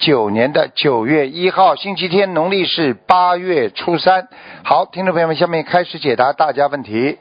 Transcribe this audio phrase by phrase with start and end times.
[0.00, 4.28] 九年的九月一号，星期天，农历是八月初三。
[4.64, 7.18] 好，听众朋友们，下面开始解答大家问题。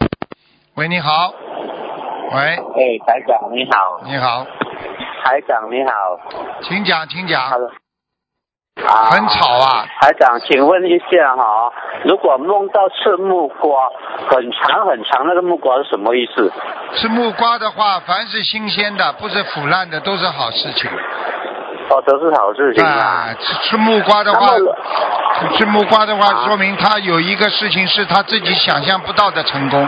[0.76, 1.34] 喂，你好。
[2.31, 2.57] 喂，哎，
[3.05, 4.45] 台长你好，你好，
[5.26, 5.91] 台长你好，
[6.62, 7.49] 请讲，请讲。
[7.49, 7.70] Hello
[8.88, 11.73] 啊，很吵啊，台长，请问一下哈，
[12.05, 13.90] 如果梦到吃木瓜，
[14.30, 16.49] 很长很长那个木瓜是什么意思？
[16.96, 20.90] 吃木瓜的话，凡是新鲜的，不是腐烂的，都是好事情。
[21.89, 24.48] 哦，都是好事情啊啊。，吃吃木瓜的话，
[25.55, 29.87] 吃木瓜的话，啊说明他有一个事情是他自己想象不到的成功。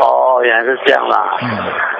[0.00, 1.36] 哦，原来是这样啦。
[1.40, 1.48] 嗯，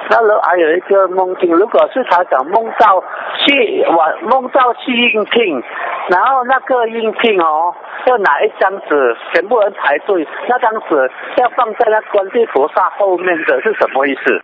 [0.09, 3.01] 那如还有一个梦境，如果是他想梦到
[3.39, 5.63] 去我梦到去应聘，
[6.09, 7.73] 然后那个应聘哦，
[8.05, 14.43] 要拿一张纸，全部人排队，那张纸要放在那观世菩萨后面的是什么意思？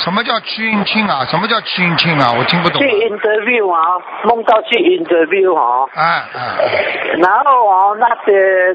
[0.00, 1.24] 什么叫去应庆啊？
[1.30, 2.32] 什么叫去应庆啊？
[2.36, 2.88] 我听不懂去。
[2.88, 6.56] interview 啊，梦到去 interview 啊，啊啊，
[7.18, 8.74] 然后啊，那些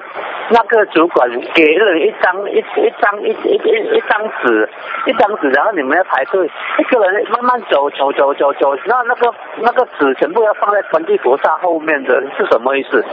[0.49, 4.69] 那个主管给了一张一一张一一一一张纸，
[5.07, 13.03] 一张纸，然后你们要排队，一个人慢慢走走走走走，然后那个那个纸全部要放在观世菩萨后面的是什么意思？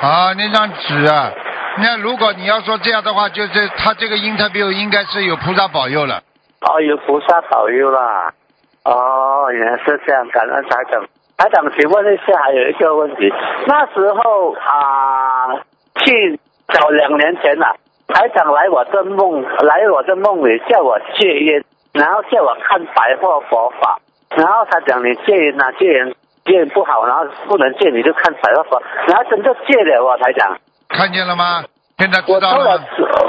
[0.00, 1.30] 啊，那张纸啊，
[1.78, 6.20] 那如果你要说这样的话，就是他这个 interview 应该是有菩萨保佑了。
[6.60, 8.32] 哦，有菩萨保佑啦。
[8.84, 11.04] 哦，原来是这样，感恩台长。
[11.36, 13.32] 台长，请问一下，还有一个问题，
[13.66, 15.56] 那时候啊，
[16.04, 16.38] 去
[16.68, 17.72] 早两年前呐、
[18.08, 23.98] 台长来我的梦，来我的梦里叫我戒烟，然后叫我看白话佛法，
[24.36, 30.58] 然后他讲你戒烟呐、戒烟戒烟不好，然后不能戒，你就看白话佛，然后真的戒了我，台长。
[30.90, 31.64] 看见了吗？
[32.00, 32.80] 现在知我抽了道了？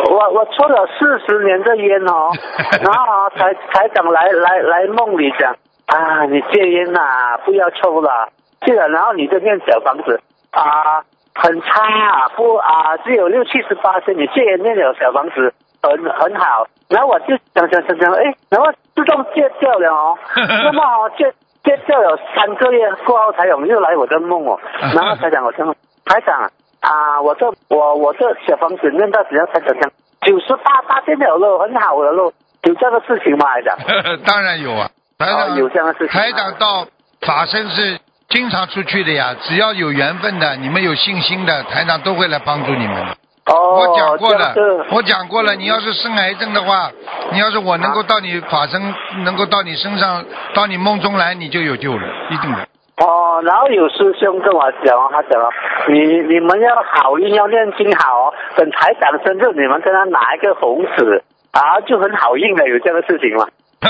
[0.09, 2.31] 我我抽了四十年的烟哦，
[2.81, 5.53] 然后啊台台长来来来梦里讲
[5.87, 8.29] 啊，你戒烟呐、不要抽了，
[8.65, 10.19] 戒了，然后你就念小房子
[10.51, 11.03] 啊，
[11.35, 15.53] 很差啊，不啊，只有六七十八岁，你戒烟念了小房子
[15.83, 20.17] 很很好，然后我就想想想想，哎，然后自动戒掉了哦，
[20.63, 21.29] 那么哦戒
[21.63, 24.57] 戒掉了三个月过后，台长又来我的梦哦，
[24.95, 25.67] 然后台长我讲
[26.05, 26.49] 台长
[26.81, 29.91] 啊，我这我我这小房子念到只要台长讲
[30.25, 32.33] 九十八八千了咯，很好了咯，
[32.63, 33.77] 有这个事情吗，台长？
[34.25, 36.85] 当然有啊，台哦长、有这样的事情吗 台长到
[37.21, 37.99] 法身是
[38.29, 43.17] 经常出去的呀，只要有缘分的，你们有信心的，台长都会来帮助你们的。
[43.45, 46.91] 哦，我讲过了，是我讲过了，你要是生癌症的话，
[47.31, 48.81] 你要是我能够到你法身，
[49.23, 50.23] 能够到你身上，
[50.55, 52.67] 到你梦中来，你就有救了，一定的。
[52.97, 55.49] 哦，然后有师兄跟我讲哦，他讲哦，
[55.87, 63.47] 你你们要好运，要念经好哦，等台长生日，你们跟他拿一个红纸啊，就很好运了，有这样的事情吗？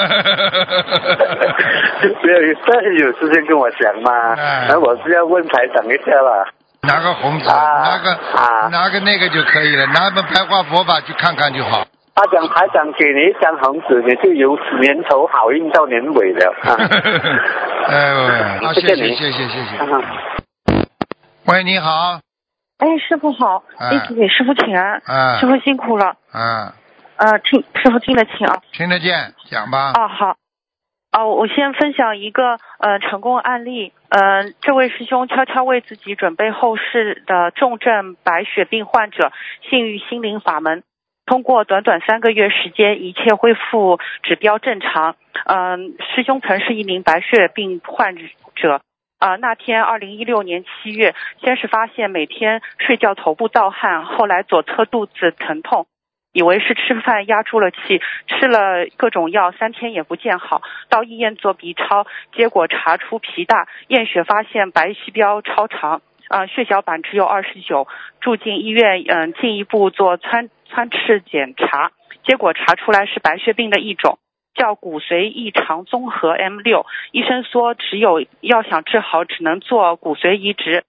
[2.24, 6.46] 没有，但是有师兄跟我讲嘛，哎然后我是要问台长一下啦。
[6.84, 11.84] 拿个红纸，啊拿个、啊拿个那个就可以了，拿本白话佛法去看看就好。
[12.14, 16.76] 他讲台长给你一张红纸，你就由年头好运到年尾了 啊。
[17.88, 18.10] 哎
[18.62, 19.78] 呦， 好，谢谢谢谢你谢谢谢
[21.48, 22.20] 喂，你好，
[22.78, 26.16] 哎，师傅好，哎弟子给师傅请安，啊师傅辛苦了。
[26.32, 26.74] 啊，
[27.18, 28.62] 呃，听师傅听得清啊。
[28.74, 29.94] 听得见，讲吧。
[29.94, 30.36] 哦，好。
[31.14, 33.92] 哦，我先分享一个呃成功案例。
[34.10, 39.32] 呃，这位师兄悄悄为自己准备后事的重症白血病患者，
[39.70, 40.84] 信誉心灵法门，
[41.32, 45.16] 通过短短三个月时间，一切恢复指标正常。
[45.46, 48.18] 嗯、师兄曾是一名白血病患
[48.54, 48.82] 者。
[49.18, 55.88] 啊、那天二零一六年七月，先是发现每天睡觉头部盗汗，后来左侧肚子疼痛，
[56.34, 60.62] 以为是吃饭压住了气，吃了各种药，三天也不见好。
[60.90, 66.02] 到医院做 B 超，结果查出脾大，验血发现白细胞超常，
[66.32, 67.88] 啊、血小板只有二十九，
[68.22, 71.92] 住进医院，嗯、进一步做穿穿刺检查，
[72.24, 74.18] 结果查出来是白血病的一种。
[74.54, 80.84] 叫骨髓异常综合 M 六，医生说只有要想治好，只能做骨髓移植，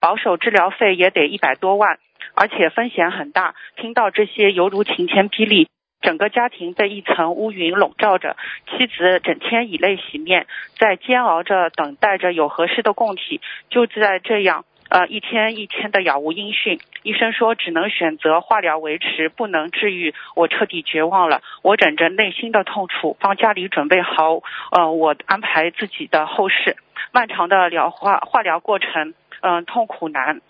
[0.00, 1.98] 保守治疗费也得一百多万，
[2.34, 3.54] 而且风险很大。
[3.76, 5.68] 听到这些，犹如晴天霹雳。
[6.00, 8.36] 整个家庭被一层乌云笼罩着，
[8.70, 10.46] 妻子整天以泪洗面，
[10.76, 13.40] 在煎熬着等待着有合适的供体。
[13.68, 16.78] 就在这样，呃一天一天的杳无音讯。
[17.02, 20.14] 医生说只能选择化疗维持，不能治愈。
[20.36, 21.40] 我彻底绝望了。
[21.62, 26.76] 我忍着内心的痛楚，帮家里准备好呃我安排自己的后事。
[27.10, 30.42] 漫长的疗化化疗过程，嗯、痛苦难。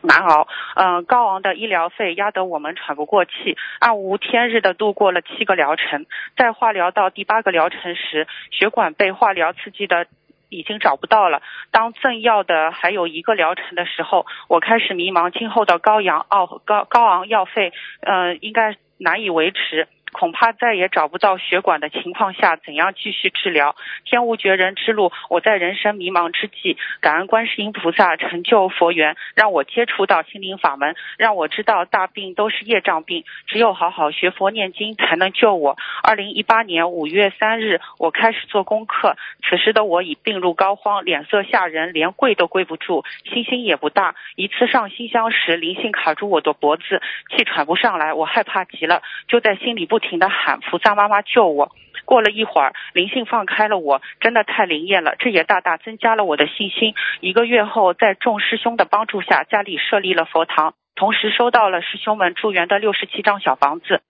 [0.00, 0.46] 难熬，
[0.76, 6.06] 嗯、高昂的医疗费压得我们喘不过气，暗无天日的度过了七个疗程。
[6.36, 10.06] 在化疗到第八个疗程时，血管被化疗刺激的
[10.48, 11.42] 已经找不到了。
[11.70, 19.88] 当赠药的还有一个疗程的时候，我开始迷茫，今后的高昂奥高高昂药费，嗯，应该难以维持。
[20.12, 23.76] 恐怕再也找不到血管的情况下，怎样继续治疗？
[24.04, 35.76] 天无绝人之路，我在人生迷茫之际，感恩观世音菩萨成就佛缘，让我接触到心灵法门，让我知道大病都是业障病，只有好好学佛念经才能救我。
[36.02, 39.16] 二零一八年五月三日，我开始做功课，
[39.48, 44.14] 此时的我已病入膏肓，脸色吓人，连跪都跪不住，信心也不大。
[44.36, 51.72] 一次上新香时，灵性卡住我的脖子，气喘不上来，我害怕极了，就在心里不不停的喊菩萨妈妈救我。
[52.04, 56.94] 过了一会儿，灵性放开了我，真的太灵验了，这也大大增加了我的信心。
[57.18, 64.02] 一个月后，在众师兄的帮助下，家里设立了佛堂，同时收到了师兄们助缘的六十七张小房子。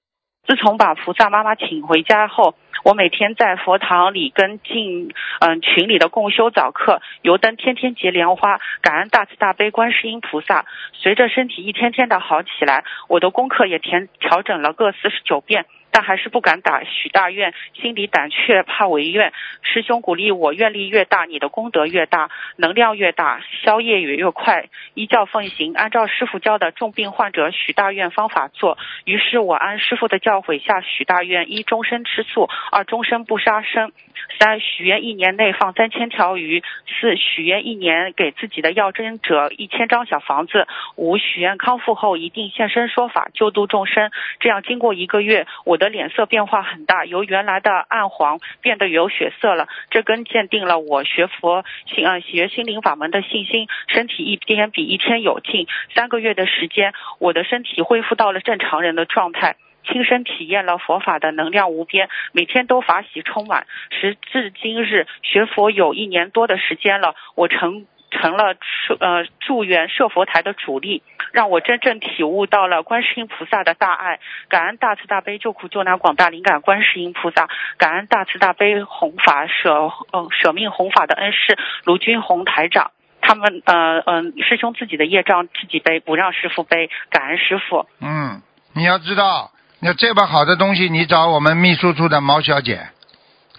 [0.47, 2.55] 自从把菩萨妈妈请回家后，
[2.85, 10.67] 我每天在佛堂里跟进嗯群里的共修早课，油灯天天结莲花，感恩大慈大悲观世音菩萨。
[10.93, 15.67] 随着身体一天天的好起来，我的功课也填调整了各四十九遍。
[15.91, 19.33] 但还是不敢打许大愿，心里胆怯，怕违愿。
[19.63, 24.69] 师兄鼓励我，愿力越大，你的功德越大，能量越大，消业也越快。
[24.95, 28.77] 依教奉行，按照师傅教的重病患者许大愿方法做。
[29.05, 33.91] 于是我按师傅的教诲下许大愿：一、终身吃素；二、终身不杀生；
[34.39, 44.11] 三、许愿一年内放三千条鱼；四、许愿一年给自己的要经者一千张小房子；五、许愿康复后一定现身说法，救度众生。
[44.41, 49.69] 这样经过一个月，我的脸色变化很大，由原来的暗黄变得有血色了。
[49.91, 55.67] 这更鉴定了我学佛心呃学心灵法门的信心，身体一天比一天有劲。
[55.95, 59.57] 三个月的时间，我的身体恢复到了正常人的状态。
[59.85, 63.67] 亲身体验了佛法的能量无边，每天都法喜充满。
[63.91, 67.87] 时至今日，学佛有一年多的时间了，我成
[68.21, 68.55] 成了
[69.01, 74.21] 呃助缘设佛台的主力，让我真正体悟到了观世音菩萨的大爱。
[74.49, 77.49] 感恩大慈大悲救苦救难广大灵感观世音菩萨，
[77.79, 79.73] 感恩大慈大悲弘法舍
[80.13, 82.91] 呃舍命弘法的恩师卢军宏台长。
[83.21, 87.87] 他们呃嗯、师兄自己的业障自己背，不让师傅背，感恩师傅。
[88.01, 88.41] 嗯，
[88.73, 89.51] 你要知道，
[89.81, 92.89] 要这么好的东西，你找我们秘书处的毛小姐，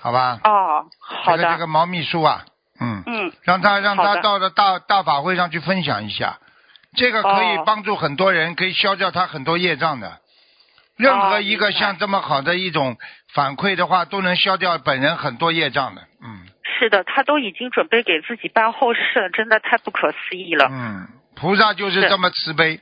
[0.01, 0.39] 好吧？
[0.43, 2.45] 哦，好的，这个这个毛秘书啊，
[2.81, 3.08] 嗯，嗯
[3.43, 6.37] 让他让他到了大大法会上去分享一下，
[6.95, 10.19] 这个可以哦帮助很多人，可以消掉他很多业障的。
[10.97, 12.97] 任何哦一个像这么好的一种
[13.33, 16.01] 反馈的话，都能消掉本人很多业障的。
[16.23, 16.45] 嗯
[16.77, 20.67] 是的，他都已经准备给自己办后事了，真的太不可思议了。
[20.69, 22.79] 嗯，菩萨就是是这么慈悲。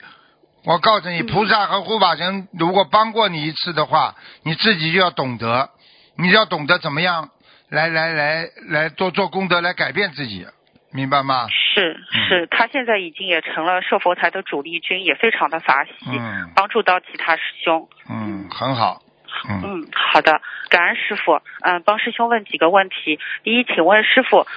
[0.65, 5.69] 我告诉你，嗯菩萨和护法神如果帮过你一次的话，你自己就要懂得，
[6.17, 7.29] 你要懂得怎么样
[7.69, 10.45] 来来来来做做功德来改变自己，
[10.91, 11.47] 明白吗？
[11.49, 11.97] 是
[12.27, 17.87] 是，他现在已经也成了设佛台的主力军，也非常的法喜，嗯帮助到其他师兄。
[18.09, 19.01] 嗯，很好。
[19.49, 21.39] 嗯，好的，感恩师傅。
[21.61, 23.19] 嗯、帮师兄问几个问题。
[23.43, 24.47] 第一，请问师傅，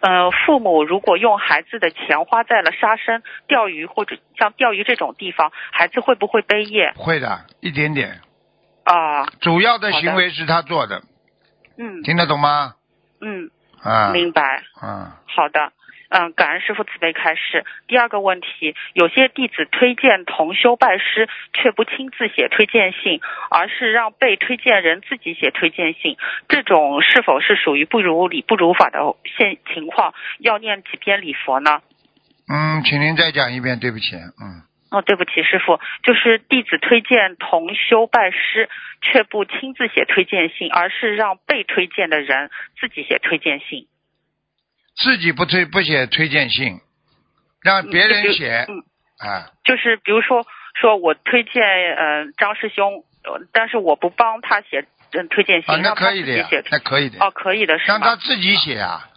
[0.00, 6.92] 呃，父母如果用孩子的钱花在了杀生、钓鱼或者像钓鱼这种地方，孩子会不会背业？
[6.96, 8.20] 会的，一点点。
[8.84, 11.00] 啊、主要的行为是他做的，
[11.78, 12.74] 嗯听得懂吗？
[13.20, 13.50] 嗯，
[13.82, 14.62] 啊，明白。
[14.82, 15.72] 嗯，好的，
[16.10, 17.64] 嗯，感恩师傅慈悲开示。
[17.88, 26.16] 第二个问题，有些弟子推荐同修拜师，却不亲自写推荐信，而是让被推荐人自己写推荐信，
[26.48, 29.00] 这种是否是属于不如理不如法的
[29.36, 30.14] 现情况？
[30.38, 31.80] 要念几篇礼佛呢？
[32.48, 38.70] 嗯，请您再讲一遍，对不起，嗯，哦，对不起，师傅，就是弟子推荐同修拜师，
[39.02, 42.50] 却不亲自写推荐信，而是让被推荐的人
[42.80, 43.88] 自己写推荐信。
[44.96, 46.78] 自己不推不写推荐信，
[47.62, 48.78] 让别人写，嗯，
[49.18, 50.46] 啊，就是比如说，
[50.80, 58.14] 说我推荐呃张师兄，呃但是我不帮他写嗯推荐信，啊，那可以的呀那可以的，哦，可以的是让他？
[58.16, 59.08] 自己写啊，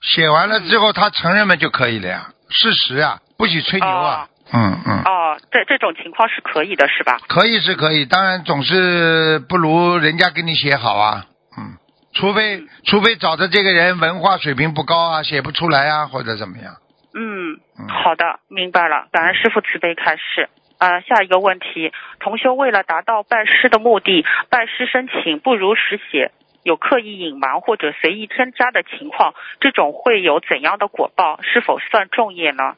[0.00, 5.02] 写完了之后他承认了就可以了呀，事实啊，不许吹牛啊，嗯嗯。
[5.04, 7.18] 哦，这这种情况是可以的，是吧？
[7.28, 11.24] 可以是可以，当然总是不如人家给你写好啊，
[11.56, 11.76] 嗯，
[12.14, 16.74] 除非除非找的这个人文化水平不高啊，写不出来啊，或者怎么样，
[17.14, 19.06] 嗯好的，明白了。
[19.12, 20.48] 感恩师傅慈悲开示。
[20.78, 26.30] 啊、下一个问题，同修为了达到拜师的目的，拜师申请不如实写，
[26.62, 31.40] 有刻意隐瞒或者随意添加的情况，这种会有怎样的果报？
[31.42, 32.76] 是否算重业呢？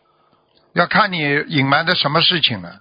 [0.74, 2.80] 要看你隐瞒的什么事情了，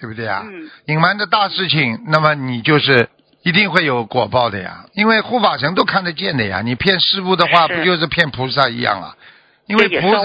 [0.00, 0.42] 对不对啊？
[0.44, 3.08] 嗯隐瞒的大事情，那么你就是
[3.42, 6.60] 一定会有果报的呀，因为护法神都看得见的呀。
[6.62, 9.16] 你骗师傅的话，不就是骗菩萨一样啊？
[9.66, 10.22] 因为菩萨。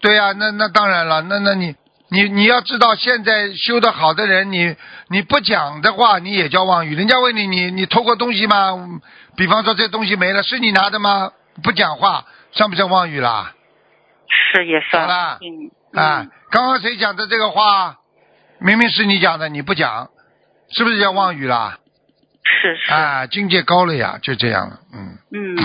[0.00, 1.74] 对呀、那那当然了，那那你
[2.10, 4.76] 你你要知道，现在修得好的人，你
[5.08, 6.94] 你不讲的话，你也叫妄语。
[6.94, 8.70] 人家问你，你你偷过东西吗？
[8.72, 9.00] 嗯
[9.34, 11.32] 比方说这东西没了，是你拿的吗？
[11.62, 13.54] 不讲话，算不算妄语啦？
[14.28, 17.96] 是也算好啦嗯啊嗯，刚刚谁讲的这个话？
[18.60, 20.10] 明明是你讲的，你不讲，
[20.70, 21.78] 是不是叫妄语啦？
[22.44, 25.16] 是是啊，境界高了呀，就这样了，嗯。
[25.32, 25.56] 嗯，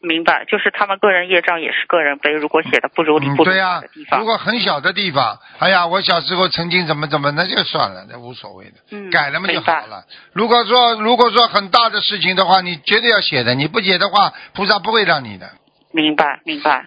[0.00, 10.04] 明白，就是他们个人业障也是个人背，如果写的不如不明对呀、白的地方，如果很小的地方，哎呀，我小时候曾经怎么怎么，那就算了，那无所谓的，嗯改了嘛就好了。
[10.32, 15.48] 如果说如果说很大的事情的话，你绝对要写的，你不写的话，菩萨不会让你的。
[15.92, 16.86] 明白明白。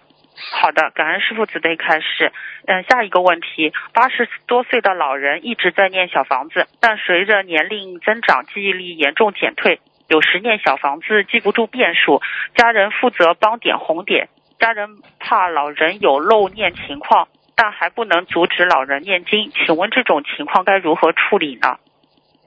[0.52, 2.32] 好的，感恩师傅慈悲开示。
[2.66, 12.20] 嗯，下一个问题，八十多岁的老人一直在念小房子，但随着年龄增长，记忆力严重减退，有时念小房子记不住变数，
[12.54, 14.28] 家人负责帮点红点，
[14.58, 21.78] 家人怕老人有漏念情况，但还不能阻止老人念经，请问这种情况该如何处理呢？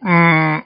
[0.06, 0.64] 嗯，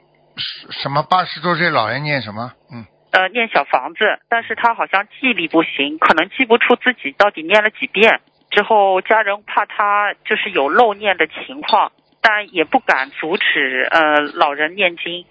[0.70, 2.51] 什么八十多岁老人念什么？
[2.72, 8.19] 嗯，呃，念小房子，但是他好像记忆力不行，可能记不出自己到底念了几遍。
[8.51, 15.25] 之后家人怕他就是有漏念的情况，但也不敢阻止呃老人念经。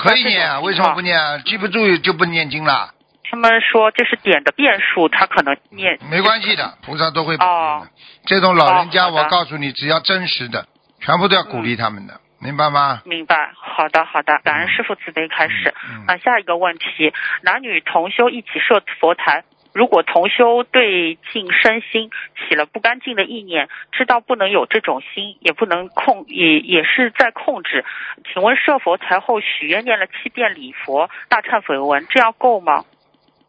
[0.00, 1.38] 可以念啊，为什么不念啊？
[1.38, 2.92] 记不住就不念经了，
[3.30, 7.90] 他们说这是点的变数，他可能念没关系的，菩萨都会保佑哦的。
[8.26, 10.66] 这种老人家，哦我告诉你，只要真实的，
[11.00, 13.02] 全部都要鼓励他们的，明白吗？
[13.04, 15.74] 明白，好的好的，感恩师傅慈悲开始。
[15.90, 27.84] 嗯啊，下一个问题，男女同修一起设佛台，如果同修对境身心起了不干净的意念，知道不能有这种心，也不能控，也也是在控制。
[28.32, 32.84] 请问设佛台后许愿念了七遍礼佛大忏悔文，这样够吗？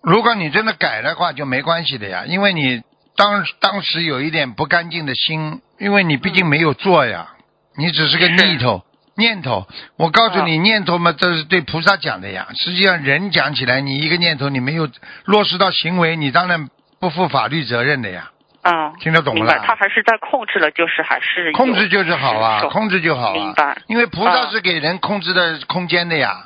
[0.02, 2.82] 如果你真的改的话，就没关系的呀，因为你
[3.16, 7.34] 当当时有一点不干净的心，因为你毕竟没有做呀，
[7.80, 8.84] 你只是个念头。
[9.16, 9.68] 念头，
[9.98, 12.48] 我告诉你，念头嘛，这是对菩萨讲的呀。
[12.56, 14.88] 实际上，人讲起来，你一个念头你没有
[15.26, 16.70] 落实到行为，你当然
[17.02, 18.32] 不负法律责任的呀。
[18.62, 19.64] 嗯，听得懂明白，了？
[19.66, 23.34] 他还是在控制了，就是还是控制就是好啊，控制就好啊。
[23.34, 26.46] 明白因为菩萨啊是给人控制的空间的呀，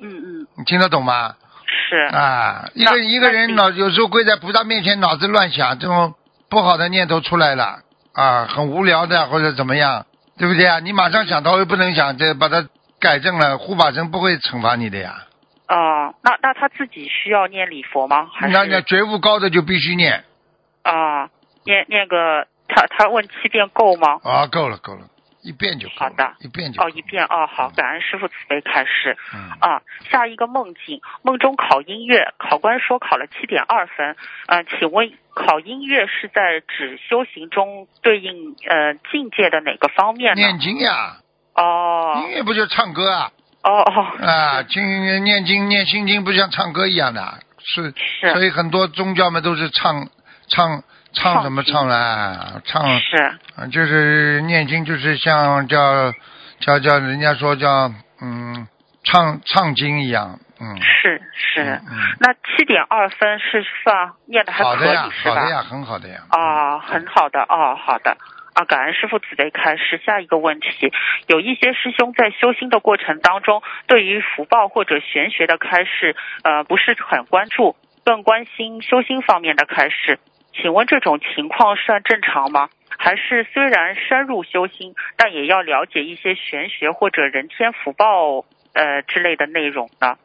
[0.00, 1.34] 嗯嗯，你听得懂吗？
[1.66, 6.14] 是啊，一个一个人脑有时候跪在菩萨面前，脑子乱想，这种
[6.48, 7.80] 不好的念头出来了
[8.14, 10.06] 啊，很无聊的或者怎么样，
[10.42, 10.80] 对不对啊？
[10.80, 12.66] 你马上想到又不能想，这把它
[12.98, 15.28] 改正了，护法神不会惩罚你的呀。
[15.68, 18.28] 哦、那那他自己需要念礼佛吗？
[18.34, 20.24] 还是那那觉悟高的就必须念
[20.82, 21.30] 啊，
[21.64, 24.18] 念念个他他问七遍够吗？
[24.24, 25.02] 啊，够了够了，
[25.42, 26.34] 一遍就好的。
[26.40, 29.16] 一遍就够哦，一遍哦，好，感恩师傅慈悲开示。
[29.34, 29.50] 嗯。
[29.60, 29.82] 啊。
[30.10, 40.40] 下一个梦境，梦中考音乐，考官说考了七点二分，呃，请问考音乐是在指修行中对应呃境界的哪个方面呢？
[40.40, 41.16] 念经呀，
[41.54, 42.22] 哦。
[42.24, 43.32] 音乐不就唱歌啊？
[43.62, 44.26] 哦哦。
[44.26, 48.32] 啊，经念经念心经不像唱歌一样的，是，是。
[48.32, 50.08] 所以很多宗教们都是唱
[50.48, 50.82] 唱
[51.14, 53.16] 唱什么唱啦，唱是
[53.56, 56.12] 啊，就是念经，就是像叫
[56.60, 58.66] 叫叫人家说叫嗯
[59.04, 61.62] 唱唱经一样，嗯，是是。
[61.62, 65.34] 嗯嗯，那七点二分是算念的还可好的呀以，是吧？
[65.34, 66.20] 好的呀，很好的呀。
[66.30, 68.16] 哦，很好的哦，好的。
[68.54, 70.00] 啊，感恩师傅慈悲开示。
[70.04, 70.92] 下一个问题，
[71.26, 76.14] 有一些师兄在修心的过程当中，对于福报或者玄学的开示，
[76.44, 80.18] 呃，不是很关注，更关心修心方面的开示。
[80.54, 82.68] 请问这种情况算正常吗？
[82.98, 88.44] 还是虽然深入修心，但也要了解一些玄学或者人天福报
[88.74, 90.16] 呃之类的内容呢？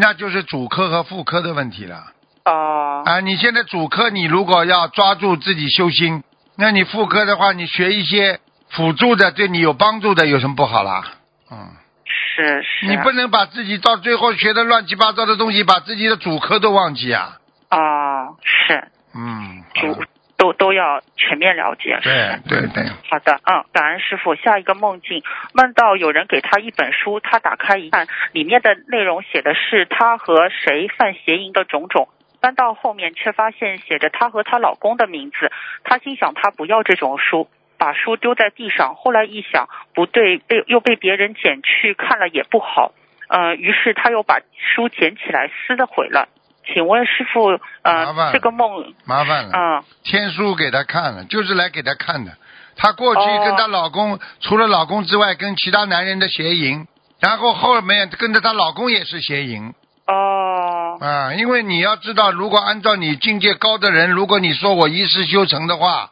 [0.00, 2.12] 那就是主科和副科的问题了
[2.46, 3.20] 哦、啊！
[3.20, 6.22] 你现在主科，你如果要抓住自己修心，
[6.56, 11.04] 那你副科的话，你学一些辅助的，对你有帮助的，有什么不好啦？
[11.50, 11.68] 嗯。
[12.06, 12.86] 是是。
[12.86, 17.38] 你不能把自己到最后学的乱七八糟的东西，把自己的主科都忘记啊。
[17.70, 20.02] 哦，是嗯，主
[20.36, 21.98] 都都要全面了解。
[22.02, 24.34] 对对对，好的，嗯，感恩师傅。
[24.34, 32.08] 下一个梦境，梦到有人给他一本书，他打开一看，里面的内容写的是他和谁犯邪淫的种种。
[32.40, 35.50] 翻到后面却发现写着她和她老公的名字。
[35.82, 38.96] 她心想她不要这种书，把书丢在地上。
[38.96, 42.92] 后来一想不对，被又被别人捡去看了也不好。
[43.28, 46.28] 呃，于是她又把书捡起来撕了毁了。
[46.72, 47.50] 请问师傅，
[47.82, 49.50] 麻烦呃，这个梦，麻烦了。
[49.52, 52.32] 嗯、天书给他看了，就是来给他看的。
[52.76, 56.86] 她过去哦跟她老公，除了老公之外，跟其他男人的邪淫，
[57.20, 59.72] 然后后面跟着她老公也是邪淫
[60.06, 61.34] 哦，啊。
[61.34, 66.10] 因为你要知道，如果按照你境界高的人，如果你说我一世修成的话，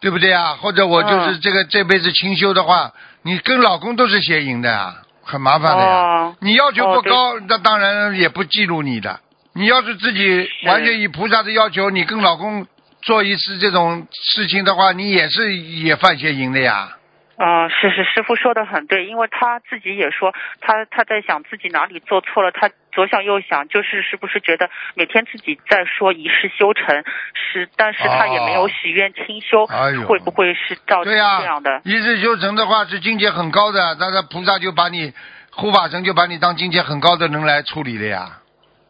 [0.00, 0.58] 对不对啊？
[0.60, 5.90] 或者我就是嗯这个、这辈子清修的话，你跟老公都是邪淫的呀，很麻烦的呀。
[5.90, 9.20] 哦，你要求不高，那当然也不记录你的。
[9.56, 12.66] 你要是自己完全以菩萨的要求，你跟老公
[13.00, 16.90] 做一次这种事情的话，你也是也犯邪淫的呀。
[17.38, 31.80] 啊、是是，师傅说的很对，因为他自己也说，他他在想自己哪里做错了，他左想右想，就是是不是觉得每天自己在说一世修成，是，但是他也没有许愿清修，哎会不会是造成、这样的？
[31.84, 35.14] 一世修成的话是境界很高的，那那菩萨就把你
[35.50, 38.40] 护法神就把你当境界很高的人来处理了呀。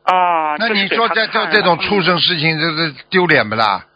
[0.06, 3.86] 啊，那你说在他看了做这种畜，生事情，这这丢脸不啦？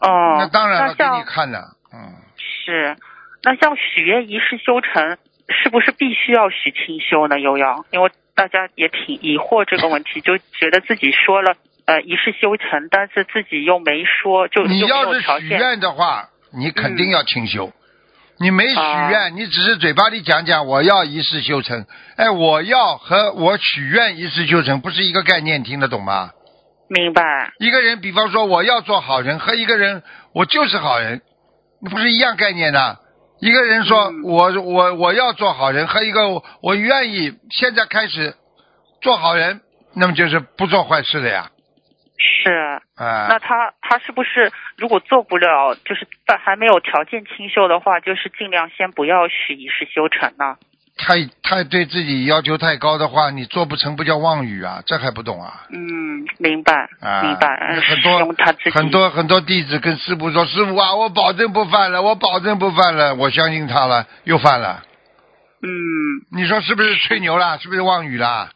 [0.00, 1.58] 嗯哦，那当然了，给你看的，
[1.92, 2.14] 嗯。
[2.36, 2.96] 是，
[3.42, 5.18] 那像许愿一世修成，
[5.48, 7.38] 是不是必须要许清修呢？
[7.40, 11.54] 悠悠，因为大家也挺疑惑这个问题，就觉得自己说了
[11.86, 15.20] 呃一世修成，但是自己又没说，就你要是。
[15.40, 17.72] 许愿的话，你肯定要清修。
[18.38, 21.86] 你没许啊愿，你只是嘴巴里讲讲我要一世修成，
[22.16, 26.30] 哎，我要和我许愿一世修成不是一个概念，听得懂吗？
[26.88, 27.22] 明白，
[27.58, 30.02] 一个人，比方说我要做好人，和一个人
[30.34, 31.22] 我就是好人，
[31.88, 32.98] 不是一样概念的。
[33.40, 38.34] 一个人说、嗯我我我要做好人，和一个我我愿意现在开始
[39.00, 39.60] 做好人，
[39.94, 41.51] 那么就是不做坏事的呀。
[42.22, 42.80] 是。
[42.94, 50.56] 啊、那他他是不是如果做不了，就是在还没有条件清修的话，就是尽量先不要许一世修成呢？
[50.94, 55.64] 太太对自己要求太高的话，你做不成不叫妄语啊，这还不懂啊？
[55.70, 57.48] 嗯，明白，啊，明白。
[57.48, 58.18] 呃很多
[58.70, 64.82] 很多很多弟子跟师傅说：“师傅啊，我保证不犯了，我保证不犯了。”我相信他了，又犯了。
[65.62, 65.70] 嗯，
[66.36, 67.56] 你说是不是吹牛啦？
[67.56, 68.50] 是不是妄语啦？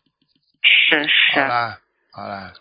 [0.62, 1.40] 是是。
[1.40, 1.78] 好了，
[2.12, 2.52] 好了，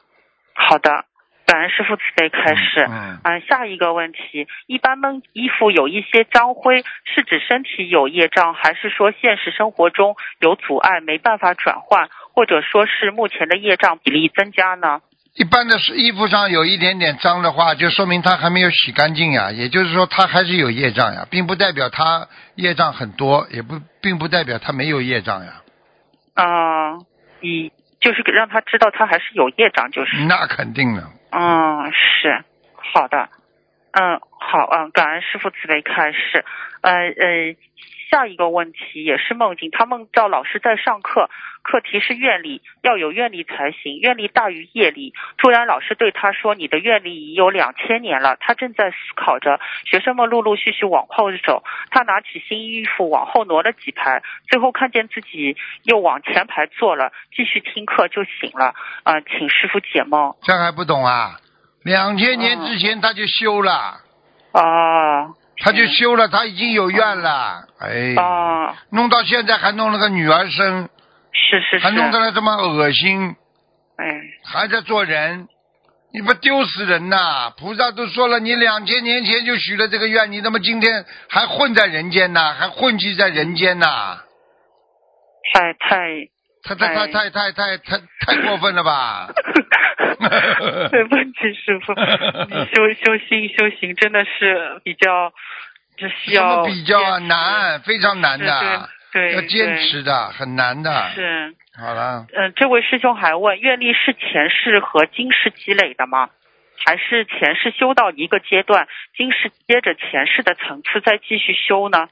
[0.55, 1.05] 好的，
[1.45, 2.87] 感恩师傅慈悲开示。
[2.89, 15.01] 嗯嗯，下一个问题，一般闷衣服有一些脏灰，是指身体有业障，还是说现实生活中有阻碍，没办法转换，或者说是目前的业障比例增加呢？
[15.35, 25.61] 一般的是衣服上有一点点脏的话，就说明他还没有洗干净呀，也就是说他还是有业障呀，并不代表他业障很多，也不并不代表他没有业障呀。
[26.35, 26.93] 啊、
[27.41, 30.17] 以就是让他知道他还是有业障，就是。
[30.25, 31.03] 那肯定的。
[31.31, 32.43] 嗯，是
[32.75, 33.29] 好的，
[33.91, 36.45] 嗯，好，嗯，感恩师傅慈悲开示。
[36.81, 37.55] 呃呃，
[38.15, 41.29] 下一个问题也是梦境，他梦到老师在上课，
[41.63, 45.13] 课题是愿力，要有愿力才行，愿力大于业力。
[45.37, 58.73] 突然老师对他说：“你的愿力已有两千年了。”他正在思考着，学生们陆陆续续往后走，他拿起新衣服往后挪了几排，最后看见自己又往前排坐了，继续听课就醒了。
[59.03, 60.33] 啊、请师傅解梦。
[60.43, 61.35] 这还不懂啊？
[61.83, 63.99] 两千年之前他就修了，
[64.53, 67.67] 哦，他就修了，他已经有愿了。
[67.79, 70.89] 哎，哦，弄到现在还弄了个女儿身，
[71.31, 73.35] 是是是，还弄得了这么恶心，
[73.97, 74.05] 哎，
[74.43, 75.47] 还在做人，
[76.13, 77.51] 你不丢死人呐！
[77.57, 82.53] 菩萨都说了，你两千年前就许了这个愿，你怎么今天还混在人间呐？
[82.57, 84.19] 还混迹在人间呐？
[85.53, 86.27] 太太，
[86.63, 89.29] 太太太太太太太太过分了吧？
[90.91, 95.31] 对不起， 师傅，你修修心修行真的是比较，
[95.97, 101.11] 就需要比较难，非常难的，对对，要坚持的，很难的。
[101.15, 106.29] 是，好了，嗯、这位师兄还问，愿力是前世和今世积累的吗？
[106.85, 112.09] 还是前世修到一个阶段，今世接着前世的层次再继续修呢？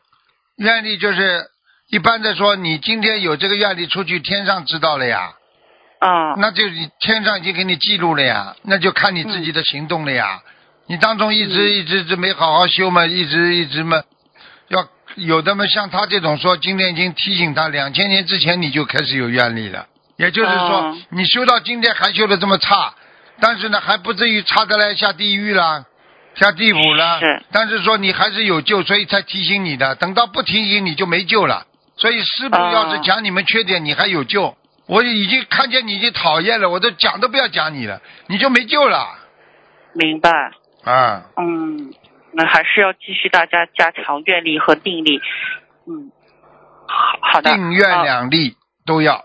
[0.57, 1.41] 愿力就是
[1.89, 5.33] 一般的说，你今天有这个愿力出去，天上知道了呀，
[6.03, 10.41] 啊、那就你天上已经给你记录了呀，那就看你自己的行动了呀。
[10.87, 14.03] 你当中一直一直没好好修嘛，一直一直嘛，
[14.67, 14.85] 要
[15.15, 19.87] 有的嘛像他这种说，今天已经提醒他，两千年之前你就开始有愿力了，
[20.17, 22.93] 也就是说，哦你修到今天还修的这么差，
[23.39, 25.85] 但是呢还不至于差得来下地狱了。
[26.35, 29.93] 下地府了是，但是说你还是有救，所以才提醒你的。
[29.93, 31.67] 等到不提醒你就没救了。
[31.95, 34.55] 所以师傅哦要是讲你们缺点，你还有救；
[34.87, 39.17] 我已经看见你已经讨厌了，我都讲都不要讲你了，你就没救了
[39.93, 40.29] 明白。
[40.83, 41.23] 啊！
[41.37, 41.93] 嗯，
[42.33, 45.21] 那还是要继续大家加强愿力和定力。
[45.87, 46.11] 嗯，
[46.87, 47.53] 好好的。
[47.53, 49.23] 定愿啊两力都要，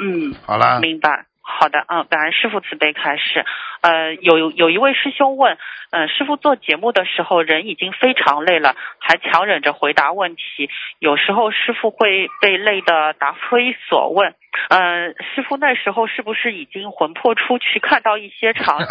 [0.00, 0.80] 嗯，好了。
[0.80, 1.26] 明白。
[1.58, 3.44] 好的，嗯，感恩师傅慈悲开示。
[3.82, 5.58] 呃，有有一位师兄问，
[5.90, 14.34] 嗯、师傅做节目的时候人已经非常累了，还强忍着回答问题，有时候师傅会被累得答非所问。
[14.68, 18.86] 嗯、师傅那时候是不是已经魂魄出去，看到一些场景，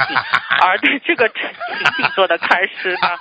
[0.62, 1.41] 而对这个情
[1.97, 3.17] 景做的开示呢？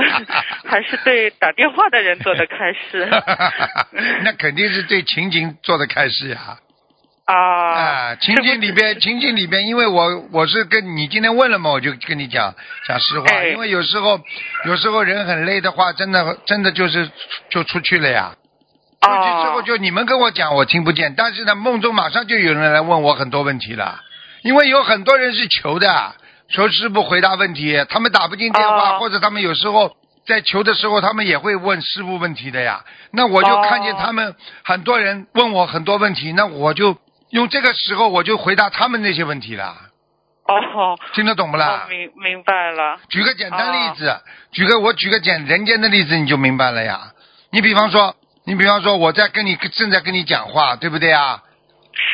[0.68, 3.08] 还是对打电话的人做的开示？
[4.24, 6.58] 那肯定是对情景做的开示呀。
[7.26, 12.54] 啊，情景里边，情景里边，因为我我是跟你今天问了嘛，我就跟你讲
[12.86, 13.48] 讲实话，哎。
[13.48, 14.20] 因为有时候
[14.66, 17.10] 有时候人很累的话，真的真的就是
[17.48, 18.36] 就出去了呀。
[19.00, 24.00] 出去之后哦就你们跟我讲，我听不见，但是呢，梦中马上就有人来问我很多问题了，
[24.42, 26.14] 因为有很多人是求的，
[26.50, 32.84] 求师傅回答问题，他们打不进电话，哦或者他们有时候在求的时候，他们也会问师傅问题的呀。
[33.12, 36.96] 那我就哦看见他们很多人问我很多问题，那我就
[37.34, 39.76] 用这个时候我就回答他们那些问题了，
[40.46, 41.90] 哦，听得懂不啦哦，？
[41.90, 43.00] 明明白了。
[43.08, 44.20] 举个简单例子，
[44.52, 47.10] 举个我举个简人间的例子，你就明白了呀。
[47.50, 48.14] 你比方说，
[48.46, 51.42] 你比方说我在跟你正在跟你讲话，对不对啊？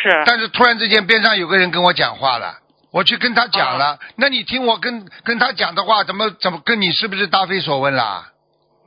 [0.02, 0.22] 是。
[0.24, 2.54] 但是突然之间边上有个人跟我讲话了，
[2.90, 8.32] 我去跟他讲哦了，那你听我跟跟他讲的话，怎么怎么跟你是不是答非所问啦？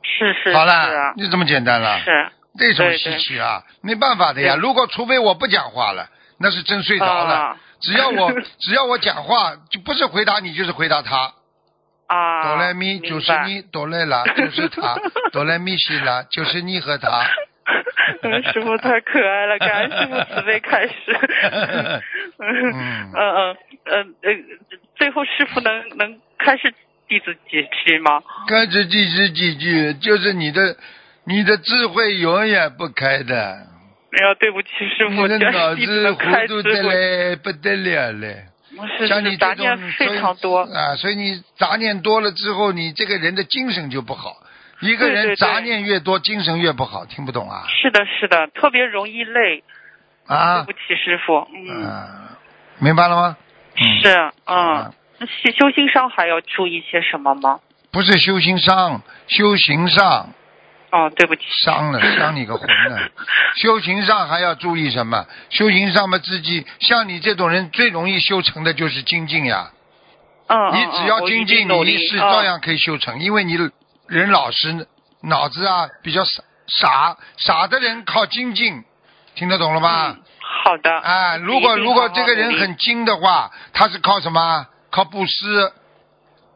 [0.01, 1.99] 是是好了，就这么简单了。
[1.99, 4.55] 是这种对稀奇啊，没办法的呀。
[4.55, 6.07] 如果除非我不讲话了，
[6.43, 7.33] 那是真睡着了。
[7.35, 11.33] 啊只要我 只要我讲话，就不是回答你就是回答他。
[12.07, 14.95] 啊，哆来咪就是你，哆来啦 就是他，
[15.33, 17.09] 哆来咪西啦就是你和他。
[18.23, 20.93] 嗯，师傅太可爱了，感恩师傅慈悲开始。
[21.59, 22.01] 嗯
[22.39, 24.33] 嗯嗯嗯嗯呃，
[24.95, 26.73] 最后师傅能能开始
[27.09, 28.21] 弟子几句吗？
[28.47, 30.77] 开始弟子几句，就是你的
[31.25, 33.67] 你的智慧永远不开的，
[34.13, 36.61] 哎呀，对不起，师傅，你的脑弟子糊涂。
[36.61, 38.45] 的嘞不得了嘞。
[38.97, 40.61] 是像你这种念非常多。
[40.61, 44.37] 啊，所以你杂念多了之后，你这个人的精神就不好。
[44.81, 47.63] 一个人杂念越多，精神越不好，听不懂啊？
[47.81, 49.63] 是的，是的，特别容易累。
[50.27, 51.47] 啊对不起，师傅。
[51.53, 52.37] 嗯，啊，
[52.79, 53.37] 明白了吗？
[53.75, 54.09] 嗯，是，
[54.45, 54.93] 嗯啊。
[55.19, 57.59] 那修修心上还要注意些什么吗？
[57.91, 60.29] 不是修行上，修行上
[60.93, 61.41] 哦，对不起。
[61.65, 63.09] 伤了，伤你个魂了！
[63.57, 65.25] 修行上还要注意什么？
[65.49, 69.71] 修行上嘛，自己像你这种人最容易修成的就是精进呀。
[70.47, 73.57] 嗯嗯你只要嗯精进，努力你一世嗯照样可以修成，因为你
[74.07, 74.87] 人老实，
[75.23, 78.83] 脑子啊比较傻，傻傻的人靠精进，
[79.33, 80.09] 听得懂了吗？
[80.09, 80.23] 嗯
[80.65, 80.91] 好的。
[80.95, 84.67] 啊，如果如果这个人很精的话，他是靠什么？
[84.91, 85.71] 靠布施，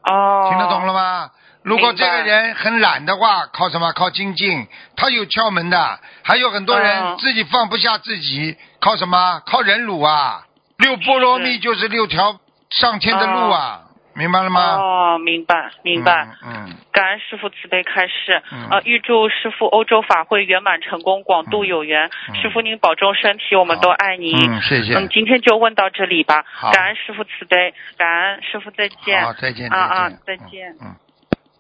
[0.04, 1.32] 哦，听得懂了吗？
[1.68, 3.92] 如果这个人很懒的话，靠什么？
[3.92, 6.00] 靠精进，他有窍门的。
[6.24, 9.42] 还有很多人嗯自己放不下自己，靠什么？
[9.46, 10.46] 靠忍辱啊！
[10.78, 13.82] 六波罗蜜就是六条上天的路啊，
[14.16, 14.62] 明白了吗？
[14.78, 16.30] 哦，明白明白。
[16.42, 16.68] 嗯。
[16.70, 22.10] 嗯感恩师傅慈悲开示，嗯呃，预祝师傅欧洲法会圆满成功，广度有缘。
[22.30, 24.36] 嗯师傅您保重身体，我们都爱您。
[24.36, 24.96] 嗯，谢谢。
[24.96, 26.72] 嗯，今天就问到这里吧好。
[26.72, 29.22] 感恩师傅慈悲，感恩师傅再见。
[29.22, 30.96] 好，再见，啊啊再见嗯。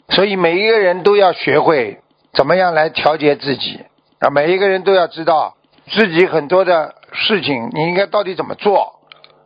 [0.09, 1.99] 所以每一个人都要学会
[2.33, 3.81] 怎么样来调节自己
[4.19, 5.55] 啊，每一个人都要知道
[5.91, 8.95] 自己很多的事情，你应该到底怎么做。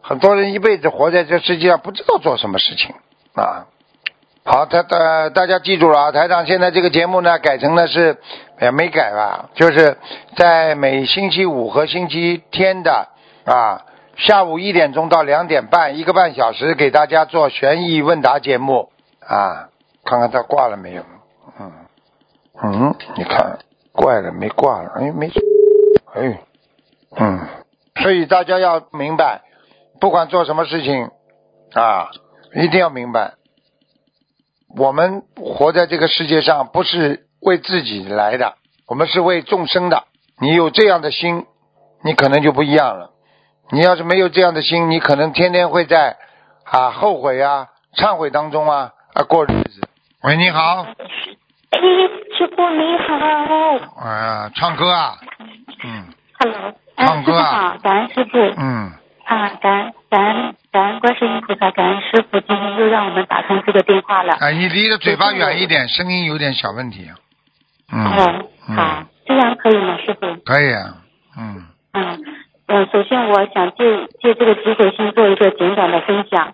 [0.02, 2.94] 很多人一辈子活在这世界上，不知道做什么事情
[3.36, 3.68] 啊。
[4.44, 8.18] 好，大大大家记住了啊，台长现在这个节目呢改成了是
[8.60, 9.98] 也没改吧，就是
[10.36, 13.10] 在每星期五和星期天的
[13.46, 13.86] 啊
[14.18, 19.70] 下午一点钟到两点半，一个半小时给大家做悬疑问答节目啊，
[20.04, 21.04] 看看他挂了没有？
[21.60, 21.72] 嗯
[22.64, 23.60] 嗯，你看
[23.92, 24.92] 怪了没挂了？
[24.96, 25.28] 哎没，
[26.14, 26.42] 哎
[27.18, 27.48] 嗯，
[28.02, 29.42] 所以大家要明白，
[30.00, 31.10] 不管做什么事情
[31.74, 32.12] 啊，
[32.56, 33.34] 一定要明白。
[34.78, 38.56] 我们活在这个世界上，不是为自己来的，
[38.88, 40.04] 我们是为众生的。
[40.40, 41.46] 你有这样的心，
[42.04, 43.12] 你可能就不一样了。
[43.72, 46.18] 你要是没有这样的心，你可能天天会在
[46.64, 49.82] 啊后悔啊、忏悔当中啊啊过日子。
[50.24, 50.86] 喂，你好，
[51.72, 51.80] 哎，
[52.38, 54.06] 师傅你好。
[54.06, 55.18] 哎呀，唱歌啊，
[55.84, 56.06] 嗯
[56.38, 57.72] ，Hello，哎，唱歌啊？
[57.72, 58.92] 好，感恩师傅嗯，
[59.26, 64.36] 啊，感恩感恩感恩观世音菩萨，感恩师傅，今天又让我们打通这个电话了。
[64.40, 67.10] 哎，你离着嘴巴远一点，声音有点小问题。
[67.92, 70.36] 嗯哦，好嗯，，这样可以吗，师傅？
[70.46, 70.98] 可以啊，
[71.36, 71.66] 嗯。
[71.94, 72.24] 嗯
[72.68, 76.54] 嗯，首先我想借借这个机会先做一个简短的分享，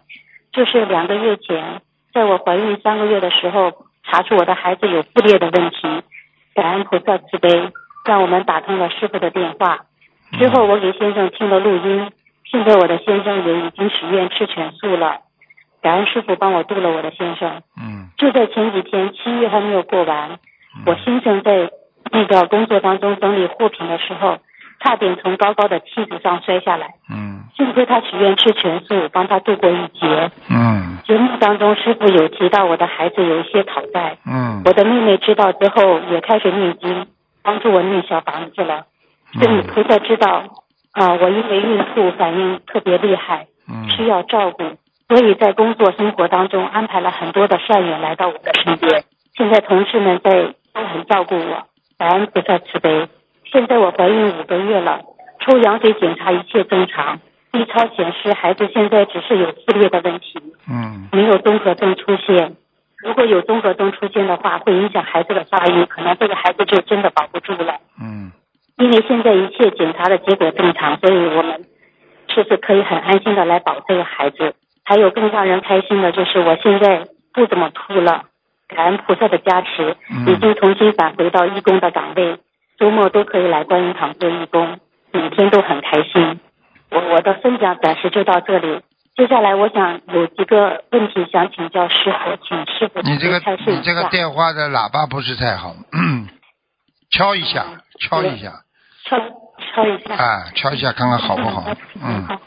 [0.54, 1.82] 就是两个月前，
[2.18, 3.72] 在我怀孕三个月的时候，
[4.04, 6.02] 查出我的孩子有腹裂的问题，
[6.56, 7.72] 感恩菩萨慈悲，
[8.06, 9.82] 让我们打通了师傅的电话。
[10.32, 12.10] 之后我给先生听了录音，
[12.50, 15.20] 现在我的先生也已经许愿吃全素了，
[15.84, 17.62] 感恩师傅帮我度了我的先生。
[17.80, 20.40] 嗯就在前几天，七月还没有过完，
[20.88, 21.70] 我先生在
[22.12, 24.40] 那个工作当中整理货品的时候，
[24.80, 26.96] 差点从高高的梯子上摔下来。
[27.10, 30.32] 嗯幸亏他许愿吃全素，帮他度过一劫。
[30.50, 37.08] 嗯节目当中，师傅有提到我的孩子有一些讨债，嗯我的妹妹知道之后也开始念经，
[37.42, 38.86] 帮助我念小房子了。
[39.34, 40.44] 所以嗯菩萨知道，
[40.92, 43.48] 啊、我因为孕妇反应特别厉害，
[43.96, 44.64] 需嗯要照顾，
[45.08, 49.04] 所以在工作生活当中安排了很多的善缘来到我的身边。
[49.36, 51.66] 现在同事们在都很照顾我，
[51.98, 53.08] 感恩菩萨慈悲。
[53.52, 55.02] 现在我怀孕五个月了，
[55.40, 57.20] 抽羊水检查一切正常
[57.52, 62.56] ，B 超显示孩子现在只是有撕裂的问题，嗯没有综合症出现。
[63.04, 67.76] 如果有综合症出现的话，会影响孩子的发育，可能这个孩子就真的保不住了。
[68.02, 68.32] 嗯
[68.78, 71.66] 因为现在一切检查的结果正常，所以我们
[72.28, 74.54] 是不是可以很安心的来保这个孩子？
[74.84, 78.26] 还有更让人开心的就是我现在不怎么吐了，
[78.68, 82.38] 感恩菩萨的加持，嗯已经重新返回到义工的岗位，
[82.78, 84.80] 周末都可以来观音堂做义工，
[85.12, 86.40] 每天都很开心。
[86.92, 88.82] 我我的分享暂时就到这里，
[89.16, 94.04] 接下来我想有几个问题想请教师傅，请师傅你这个你这个。
[94.10, 95.74] 电话的喇叭不是太好，
[97.12, 97.66] 敲一下，
[98.00, 98.62] 敲一下，
[99.06, 100.16] 敲敲一下。
[100.16, 101.66] 啊，敲一下看看好不好？
[102.02, 102.40] 嗯，好。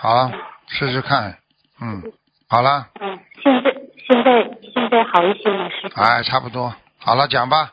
[0.00, 0.30] 好，
[0.68, 1.36] 试试看，
[1.80, 2.02] 嗯，
[2.48, 3.74] 好了，嗯，现在
[4.06, 6.00] 现在现在好一些了，师傅。
[6.00, 7.70] 哎，差不多，好了，讲吧，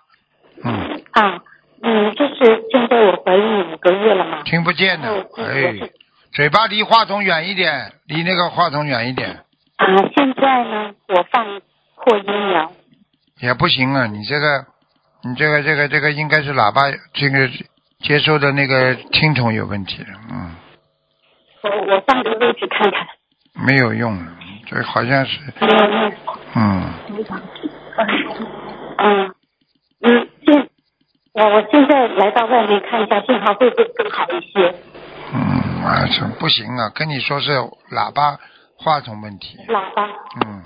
[0.63, 1.41] 嗯，啊，
[1.87, 4.41] 嗯，就是现在我怀孕五个月了嘛。
[4.43, 5.89] 听不见的哎，
[6.33, 9.29] 嘴巴离话筒远一点，离那个话筒远一点，
[9.77, 11.61] 啊，现在呢，我放
[11.93, 12.71] 扩音了。
[13.39, 14.65] 也不行啊，你这个，
[15.23, 16.81] 你这个这个这个应该是喇叭
[17.13, 17.47] 这个
[17.99, 20.55] 接收的那个听筒有问题，嗯，
[21.61, 23.05] 我我换个位置看看。
[23.53, 24.17] 没有用，
[24.65, 26.13] 这好像是，没有用。
[26.55, 26.83] 嗯，
[28.97, 29.35] 嗯
[30.01, 30.69] 嗯，现
[31.35, 34.73] 我我现在来到外面看一下信号会不会更好一些？
[35.33, 37.51] 嗯，啊，这不行啊，跟你说是
[37.91, 38.39] 喇叭
[38.77, 40.07] 话筒问题，喇叭。
[40.45, 40.63] 嗯，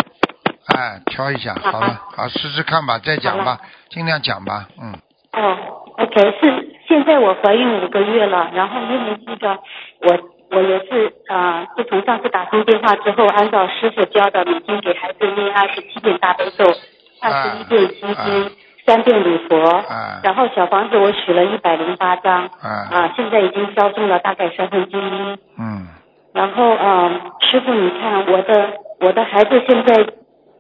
[0.67, 3.58] 哎，调一下，好了，好试试看吧，再讲吧，
[3.89, 4.93] 尽量讲吧，嗯，
[5.34, 5.58] 哦
[5.97, 9.58] ，OK，是现在我怀孕五个月了，然后因为这个
[10.01, 10.19] 我
[10.51, 16.63] 我也是呃，自从上次打通电话之后，按照师傅教的，每天给孩子念二十七遍大悲咒，
[17.21, 18.51] 二十一遍心经，
[18.89, 25.38] 三遍礼佛，啊然后小房子我许了一百零八张，啊，啊，现在已经烧中了大概三分之一。
[25.60, 25.86] 嗯，
[26.34, 29.93] 然后嗯，师傅，你看我的我的孩子现在，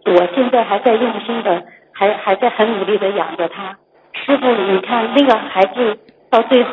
[0.05, 3.75] 我现在还在用心的，还还在很努力的养着他。
[4.13, 5.97] 师傅，你看那个孩子
[6.29, 6.71] 到最后，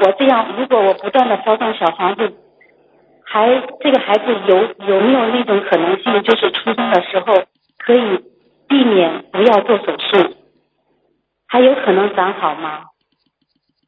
[0.00, 2.30] 我这样如果我不断的烧动小房子，
[3.24, 3.48] 还
[3.80, 7.42] 这个孩子有有没有那种可能性，就是出生的时候
[7.78, 8.22] 可以
[8.68, 10.34] 避免不要做手术，
[11.50, 12.84] 还有可能长好吗？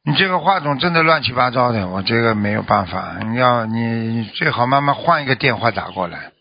[0.05, 6.33] 你这个话筒真的乱七八糟的，我这个没有办法，你要你最好慢慢换一个电话打过来，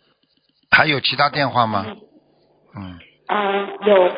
[0.73, 1.87] 还有其他电话吗？
[2.75, 4.09] 嗯，嗯，有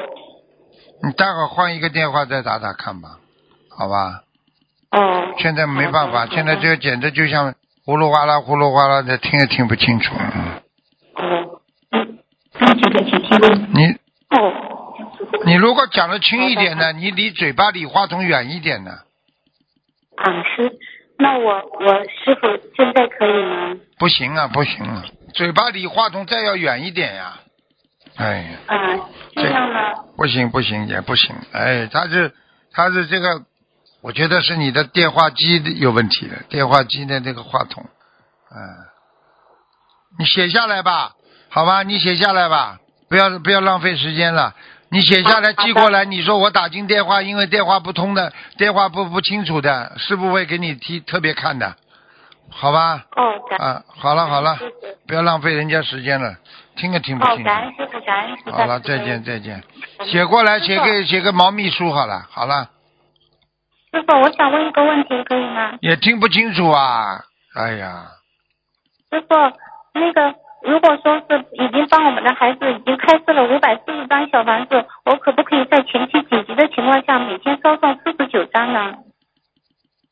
[1.03, 3.19] 你待会儿换一个电话再打打看吧，
[3.77, 4.23] 好吧？
[4.93, 5.35] 哦。
[5.37, 10.15] 现在没办法，现在这个简直就像呼噜哗啦呼噜哗啦的，听也听不清楚。
[10.17, 10.63] 嗯，
[11.17, 12.19] 哦，嗯，
[12.61, 13.39] 那这个请听。
[13.75, 13.93] 你
[14.31, 14.64] 哦，
[15.45, 18.91] 你如果讲的轻一点呢，你离嘴巴离话筒远一点呢。
[20.17, 20.71] 啊是，
[21.19, 23.75] 那我我师傅现在可以吗？
[23.99, 27.41] 不行啊，不行啊，嘴巴离话筒再要远一点呀。
[28.17, 28.77] 哎呀，啊，
[29.35, 29.79] 这样呢？
[30.17, 32.33] 不行不行也不行，哎，他是
[32.73, 33.43] 他是这个，
[34.03, 38.59] 我觉得是你的电话机有问题了，电话机的那个话筒，嗯，
[40.19, 41.13] 你写下来吧，
[41.49, 44.55] 好吧，你写下来吧，不要不要浪费时间了。
[44.91, 51.75] 你写下来寄过来，你说我打进电话，因为电话不通的，电话不不清楚的，是不会给你提特别看的，
[52.51, 53.05] 好吧？
[53.17, 56.37] 哦，感啊，好了好了谢谢，不要浪费人家时间了，
[56.77, 57.45] 听也听不哦，清楚。
[57.45, 58.53] 感恩师傅，感恩师傅。
[58.53, 59.65] 好了，再见再见。
[60.05, 62.71] 写过来，写个写个毛秘书好了，好了，
[63.93, 65.73] 师傅，我想问一个问题，可以吗？
[65.81, 68.07] 也听不清楚啊，哎呀，
[69.11, 69.35] 师傅，
[69.95, 78.95] 那个如果说是已经帮我们的孩子已经开设了五百四十张小房子，我可不可以在前期紧急的情况下每天烧送四十九张呢？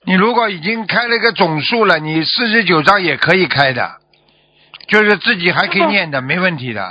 [0.05, 3.93] 你如果已经开了一个总数了，你四十九张也可以开的，
[4.89, 6.83] 就是自己还可以念的，没问题的。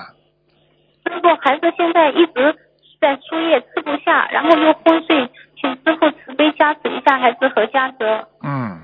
[1.06, 2.56] 师傅，孩子现在一直
[3.00, 8.28] 在输液吃不下，然后又昏睡，请师傅慈悲加持一下孩子何家泽。
[8.44, 8.82] 嗯，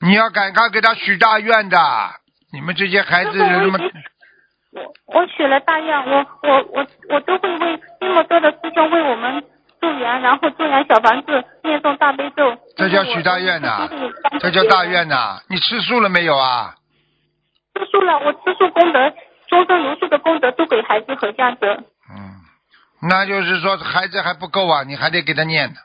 [0.00, 1.78] 你要赶快给他许大愿的。
[2.52, 3.78] 你们这些孩子有什么？
[4.72, 9.42] 我我许了大愿，我我我我都会为那么多的师兄为我们
[9.80, 12.56] 助缘，然后助缘小房子，念诵大悲咒。
[12.76, 13.88] 这叫许大愿呐、
[14.40, 16.74] 这叫大愿呐、你吃素了没有啊？
[17.74, 19.12] 吃素了，我吃素功德，
[19.48, 21.66] 终身如数的功德都给孩子和家泽。
[21.72, 22.38] 嗯，
[23.08, 25.76] 那就是说孩子还不够啊，你还得给他念呢。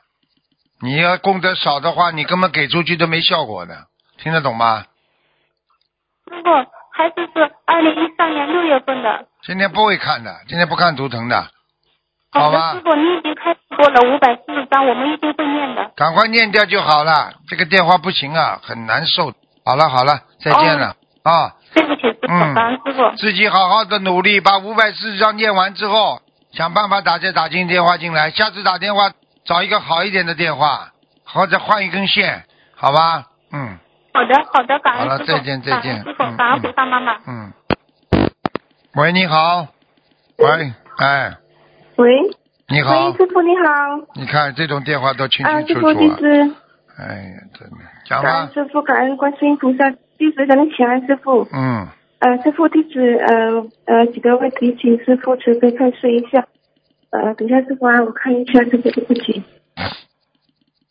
[0.80, 3.86] 你要功德少的话，你根本给出去都没效果的，
[4.18, 4.84] 听得懂吗？
[6.28, 6.50] 师傅，
[6.92, 9.26] 孩子是二零一三年六月份的。
[9.42, 11.48] 今天不会看的，今天不看图腾的，
[12.32, 12.80] 好吧，师？
[12.80, 15.92] 傅，你已经开始过了五百四十张，我们一定会念的。
[15.96, 17.34] 赶快念掉就好了。
[17.48, 19.32] 这个电话不行啊，很难受。
[19.64, 21.54] 好了好了，再见了、啊！
[21.74, 23.16] 对不起，师傅，嗯恩师傅。
[23.16, 26.20] 自己好好的努力，把五百四十张念完之后，
[26.52, 28.30] 想办法打再打进电话进来。
[28.30, 29.12] 下次打电话
[29.44, 30.90] 找一个好一点的电话，
[31.24, 33.26] 或者换一根线，好吧？
[33.52, 33.78] 嗯
[34.16, 35.38] 好的，好的，感好了恩师傅。
[35.38, 37.12] 再见再见感恩师傅嗯，感恩嗯菩萨妈妈。
[37.26, 37.52] 嗯。
[38.94, 39.66] 喂，你好。
[40.38, 41.36] 喂，哎，
[41.96, 42.22] 喂，
[42.68, 43.12] 你好喂，。
[43.18, 43.62] 师傅你好，
[44.14, 46.16] 你看这种电话都清啊，清楚师傅弟楚啊。
[46.16, 46.26] 子，
[46.96, 47.76] 哎呀，真的，
[48.06, 48.54] 讲吧感恩。
[48.54, 51.46] 师傅，感恩观世音菩萨，弟子向你请安，师傅。
[51.52, 51.86] 嗯，
[52.20, 56.46] 呃，师傅弟子，呃呃，几个问题，请师傅慈悲开示一下。
[57.10, 59.44] 呃，等一下，师傅啊，我看一下，这个对不起。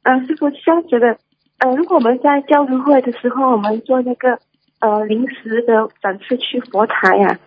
[0.04, 1.18] 呃，师傅是这样子的，
[1.60, 4.40] 呃，如果我们在交流会的时候，我们做那个
[4.80, 7.40] 呃临时的展示区佛台呀、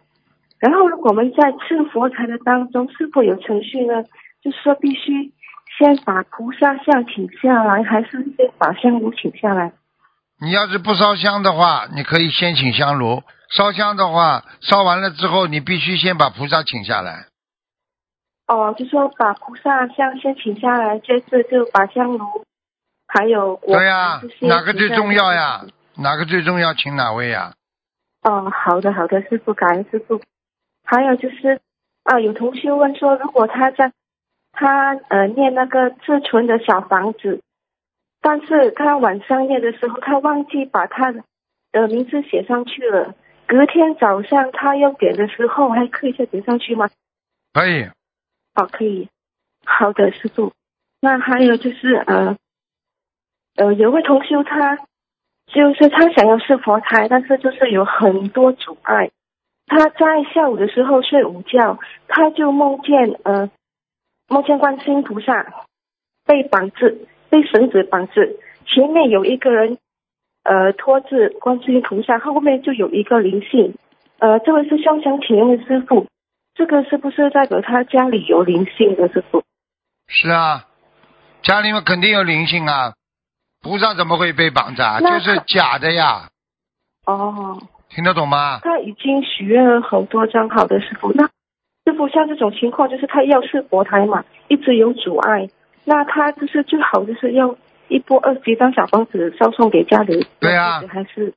[0.58, 4.02] 然后如果我们在吃佛台的当中，是否有程序呢？
[4.42, 5.32] 就是说必须
[5.76, 9.72] 先把菩萨像请下来，还是先把香炉请下来？
[10.40, 17.26] 你要是不烧香的话，你可以先请香炉；烧香的话，烧完了之后，你必须先把菩萨请下来。
[18.46, 22.24] 哦，就说把菩萨像先请下来，接着就把香炉
[23.08, 25.64] 还有果对呀、哪个最重要呀？
[25.96, 27.54] 哪个最重要，请哪位呀？
[28.22, 30.20] 哦，好的好的，师傅，感恩师傅。
[30.84, 31.60] 还有就是
[32.04, 33.92] 啊，有同学问说，如果他在
[34.52, 37.40] 他呃念那个自存的小房子，
[38.20, 41.12] 但是他晚上念的时候，他忘记把他
[41.72, 43.14] 的名字写上去了。
[43.46, 46.90] 隔天早上他要点的时候，还可以再点上去吗？
[47.54, 47.84] 可以，
[48.54, 49.08] 哦，可以。
[49.64, 50.52] 好的，师傅。
[51.00, 52.36] 那还有就是呃
[53.58, 54.76] 呃，有位同修他
[55.46, 59.10] 就是他想要设佛台，但是就是有很多阻碍。
[59.66, 63.50] 他在下午的时候睡午觉，他就梦见呃
[64.28, 65.44] 梦见观世音菩萨
[66.24, 69.78] 被绑制，被绳子绑制，前面有一个人
[70.44, 73.74] 呃拖着观世音菩萨，后面就有一个灵性。
[74.20, 76.06] 呃，这位是胸想请问师傅，
[76.54, 79.42] 这个是不是代表他家里有灵性的师傅？
[80.06, 80.66] 是啊，
[81.42, 82.94] 家里面肯定有灵性啊，
[83.60, 85.00] 菩萨怎么会被绑着啊？
[85.00, 86.30] 就是假的呀，
[87.06, 88.60] 哦，听得懂吗？
[88.62, 91.12] 他已经许愿了很多张好的师傅。
[91.12, 91.26] 那
[91.84, 95.48] 师傅像这种情况，就是他要是佛台嘛，一直有阻碍，
[95.84, 97.56] 那他就是最好就是要
[97.88, 100.26] 一波二十一张小房子烧送给家里。
[100.38, 101.34] 对啊还是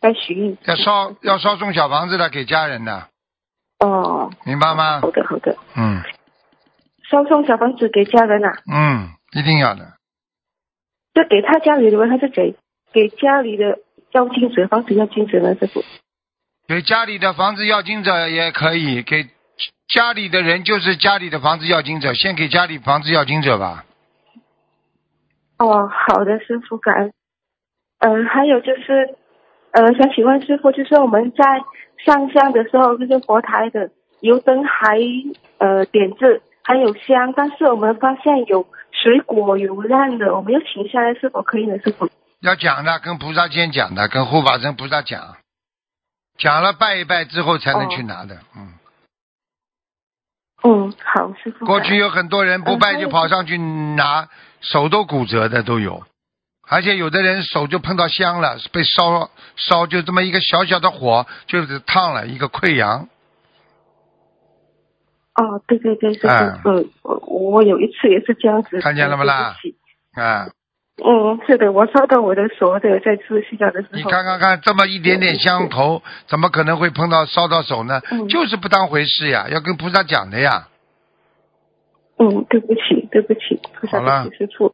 [0.00, 0.56] 该许愿。
[0.64, 3.08] 要烧要烧送小房子的给家人的，
[3.80, 5.10] 哦，明白吗好？
[5.10, 6.02] 的好的，嗯
[7.10, 9.95] 烧送小房子给家人啊，嗯，一定要的。
[11.16, 12.54] 就给他家里的人，还是给
[12.92, 13.78] 给家里的
[14.12, 15.54] 要金者房子要金者呢？
[15.54, 15.82] 师傅？
[16.68, 19.24] 给家里的房子要金者也可以，给
[19.88, 23.86] 家里的人就是家里的房子要金者，先给家里房子要金者吧。
[25.58, 27.12] 哦，好的，师傅，感恩。
[28.00, 29.16] 嗯、还有就是，
[29.70, 31.44] 呃，想请问师傅，就是我们在
[32.04, 34.98] 上香的时候，就是佛台的油灯还
[35.56, 38.66] 呃点着，还有香，但是我们发现有
[39.02, 41.78] 水果有烂的，我们要停下来，是否可以呢？
[41.78, 42.08] 师傅？
[42.40, 45.36] 要讲的，跟菩萨先讲的，跟护法神菩萨讲，
[46.38, 48.38] 讲了拜一拜之后才能去拿的。
[48.56, 48.74] 嗯，
[50.62, 51.66] 嗯，好，师傅。
[51.66, 54.28] 过去有很多人不拜就跑上去拿，
[54.60, 56.04] 手都骨折的都有，
[56.68, 63.08] 而且有的人手就碰到香了，被烧烧就这么一个小小的火就是烫了一个溃疡。
[65.36, 68.80] 哦，对对对，师傅，哎嗯，我我有一次也是这样子。
[68.80, 69.54] 看见了不啦
[70.14, 70.48] 啊，
[71.04, 73.96] 嗯，是的，我烧到我的手的，在吃睡觉的时候。
[73.98, 78.00] 你看看看，这么一点点香头，怎么可能会碰到烧到手呢？
[78.10, 80.68] 嗯就是不当回事呀，要跟菩萨讲的呀。
[82.18, 84.72] 嗯，对不起，对不起，菩萨好了对不起，师傅。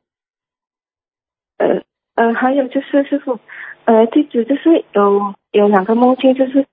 [1.58, 1.82] 呃
[2.14, 3.40] 呃，还有就是师傅，
[3.84, 6.66] 呃，弟子就是有有两个梦境，就是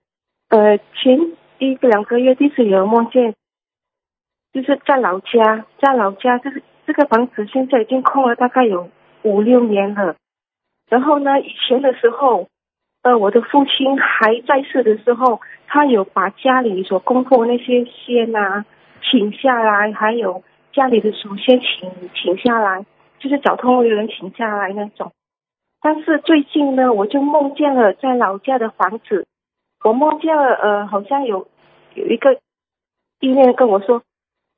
[0.50, 1.18] 呃前
[1.58, 3.34] 一个两个月弟子有梦见，
[4.54, 8.90] 就是在老家，在老家这个这个房子现在已经空了大概有
[9.24, 10.16] 五六年了。
[10.90, 12.48] 然后呢，以前的时候，
[13.04, 18.66] 呃，我的父亲还在世的时候，他有把家里所供奉那些仙啊
[19.04, 20.44] 请下来，还有
[20.74, 22.86] 家里的祖先请请下来，
[23.20, 25.12] 就是找通的人请下来那种。
[25.82, 29.28] 但是最近呢，我就梦见了在老家的房子，
[29.84, 31.48] 我梦见了呃，好像有
[31.94, 32.34] 有一个
[33.20, 34.02] 意念跟我说，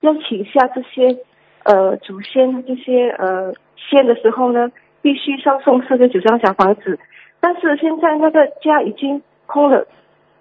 [0.01, 1.17] 要请下这些
[1.63, 4.69] 呃祖先这些呃仙的时候呢，
[5.01, 6.99] 必须上送四十九张小房子。
[7.39, 9.87] 但是现在那个家已经空了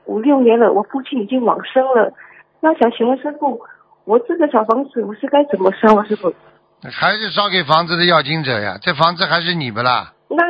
[0.05, 2.13] 五六年了，我父亲已经往生了。
[2.61, 3.61] 那想请问师傅，
[4.05, 6.05] 我这个小房子我是该怎么烧啊？
[6.05, 6.35] 师傅？
[6.83, 8.79] 还是烧给房子的要经者呀？
[8.83, 10.13] 这房子还是你不啦？
[10.29, 10.43] 那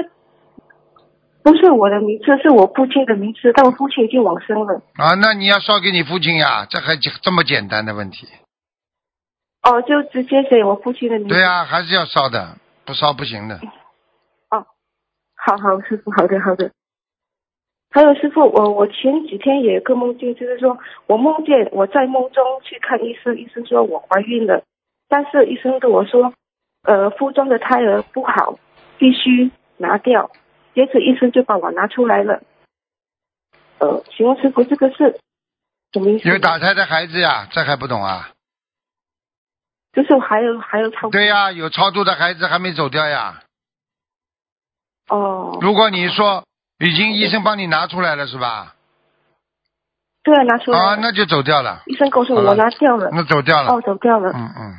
[1.42, 4.82] 不是我的名字，是我父亲的名字，但我父亲已经往生了。
[4.96, 6.66] 啊，那你要烧给你父亲呀？
[6.68, 8.26] 这还这么简单的问题？
[9.62, 11.34] 哦，就直接写我父亲的名字。
[11.34, 13.56] 对啊、还是要烧的，不烧不行的。
[14.50, 14.66] 哦
[15.36, 16.70] 好好，师傅，好的好的。
[17.90, 24.62] 还有师傅，我我前几天也有个梦境，就是说我梦见我在梦中去看医生，医生说我怀孕了，
[25.08, 26.32] 但是医生跟我说，
[26.84, 28.58] 呃，腹中的胎儿不好，
[28.98, 30.30] 必须拿掉。
[30.74, 32.42] 接着医生就把我拿出来了。
[33.78, 35.18] 呃，请问师傅，这个是
[35.92, 36.28] 什么意思？
[36.28, 38.30] 有打胎的孩子呀，这还不懂啊？
[39.92, 43.42] 就是还有还有超对呀、有超度的孩子还没走掉呀。
[45.08, 46.44] 哦，如果你说
[46.78, 48.74] 已经医生帮你拿出来了是吧？
[50.22, 50.84] 对啊，拿出来了。
[50.84, 53.10] 啊，那就走掉了，医生告诉我了我拿掉了。
[53.12, 53.72] 那走掉了。
[53.72, 54.30] 哦，走掉了。
[54.32, 54.74] 嗯嗯，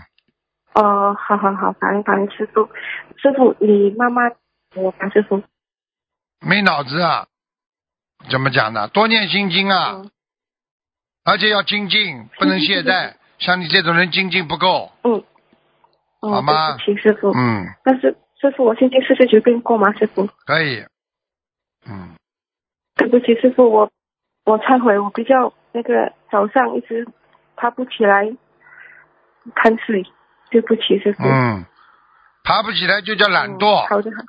[0.75, 2.69] 哦，好好好，感恩感恩师傅。
[3.17, 4.21] 师傅，你妈妈，
[4.75, 5.43] 我感师傅。
[6.39, 7.27] 没脑子啊？
[8.29, 8.87] 怎么讲呢？
[8.87, 10.11] 多念心经啊，嗯
[11.23, 13.15] 而且要精进，不能懈怠。
[13.41, 15.23] 像你这种人精进不够，嗯。
[16.21, 17.31] 哦好吗对不起，师傅。
[17.31, 19.91] 嗯，但是师傅，我现在四十九遍够吗？
[19.93, 20.85] 师傅，可以。
[21.89, 22.15] 嗯，
[22.95, 23.91] 对不起，师傅，我
[24.45, 27.07] 我忏悔，我比较那个早上一直
[27.55, 28.31] 爬不起来
[29.55, 30.05] 看水，
[30.51, 31.23] 对不起，师傅。
[31.23, 31.65] 嗯，
[32.43, 33.87] 爬不起来就叫懒惰。
[33.87, 34.23] 嗯好的，好。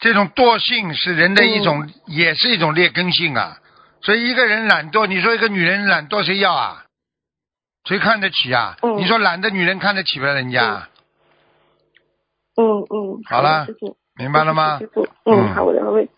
[0.00, 3.58] 这种惰性是人的一种，也是一种劣根性啊。
[4.00, 6.85] 所以一个人懒惰，你说一个女人懒惰，谁要啊？
[7.86, 8.76] 谁看得起啊？
[8.82, 10.88] 嗯你说懒的女人看得起不人家？
[12.56, 13.22] 嗯嗯。
[13.24, 13.66] 好了。
[14.18, 16.08] 明白了吗师傅，嗯嗯，好的，我会。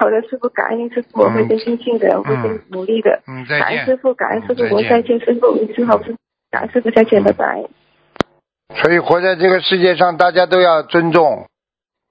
[0.00, 3.22] 好的，师傅，感恩师傅，我会更精进的，我会更努力的。
[3.28, 3.96] 嗯，再见感恩师。
[3.98, 6.18] 傅，感恩师傅，我再见，师傅，你是好师傅，
[6.50, 7.62] 感恩师傅，再见，拜拜。
[8.74, 11.46] 所以活在这个世界上，大家都要尊重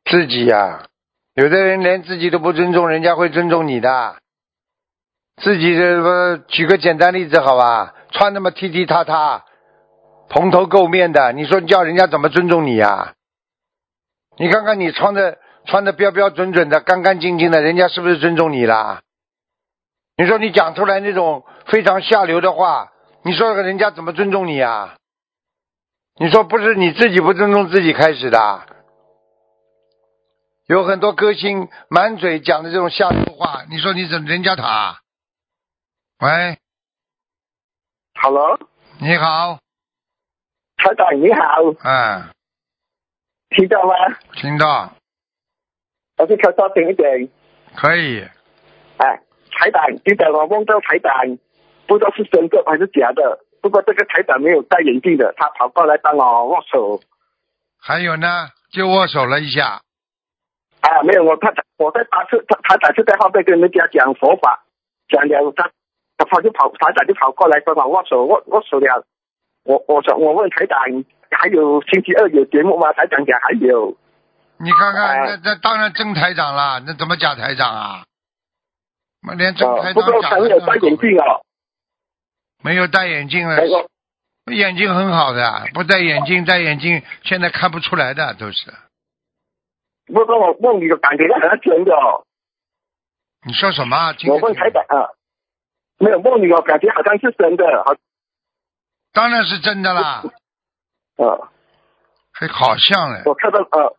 [0.06, 0.86] 自己呀、
[1.34, 4.21] 有的人连自己都不尊重，人家会尊重你的。
[5.42, 7.96] 自己这不举个简单例子好吧？
[8.12, 9.46] 穿那么踢踢踏踏，
[10.30, 13.14] 蓬头垢面的，你说叫人家怎么尊重你呀、
[14.38, 19.02] 你看看你穿的穿的标标准准的、干干净净的，人家是不是尊重你啦？
[20.18, 22.92] 你说你讲出来那种非常下流的话，
[23.24, 24.98] 你说人家怎么尊重你呀、
[26.20, 28.62] 你说不是你自己不尊重自己开始的？
[30.68, 35.00] 有很多歌星满嘴讲的这种下流话，你说你怎人家他？
[36.22, 36.56] 喂
[38.22, 38.56] ，Hello，
[39.00, 39.58] 你好，
[40.78, 41.42] 台长你好，
[41.82, 42.30] 哎，
[43.50, 43.94] 听到吗？
[44.36, 44.94] 听到，
[46.18, 47.28] 我是靠多近一点。
[47.76, 48.20] 可以，
[48.98, 49.20] 哎，
[49.50, 51.12] 台长，记得我梦到台长，
[51.88, 53.40] 不知道是真的还是假的。
[53.60, 57.02] 不过这个台长没有戴眼镜的，他跑过来帮我握手。
[57.80, 59.82] 还有呢，就握手了一下，
[60.82, 64.64] 啊，没有，我他我在打是他台长是在后面跟人家讲佛法，
[65.10, 65.72] 讲了他
[66.24, 69.06] 他他就跑台长就跑过来跟我握手握握手了。
[69.64, 70.80] 我我说我问台长，
[71.32, 72.92] 还有星期二有节目吗？
[72.94, 73.96] 台长讲还有。
[74.58, 78.04] 你看看，哎那那当然真台长了，那怎么假台长啊？
[79.28, 81.42] 我连真台哦，不过长假台他没有戴眼长镜哦。
[82.64, 83.66] 没有戴眼镜了哎，
[84.46, 88.72] 我眼睛很好的，不戴眼镜戴眼镜现在看不出来的都是。
[90.08, 92.26] 不过我梦里的感觉好像真的哦。
[93.46, 95.10] 你说什么我问清台长啊，
[96.02, 97.96] 没有梦里哦感觉好像是真的，好
[99.14, 100.24] 当然是真的啦，
[101.18, 101.52] 啊，
[102.34, 103.96] 还好像嘞，我看到呃，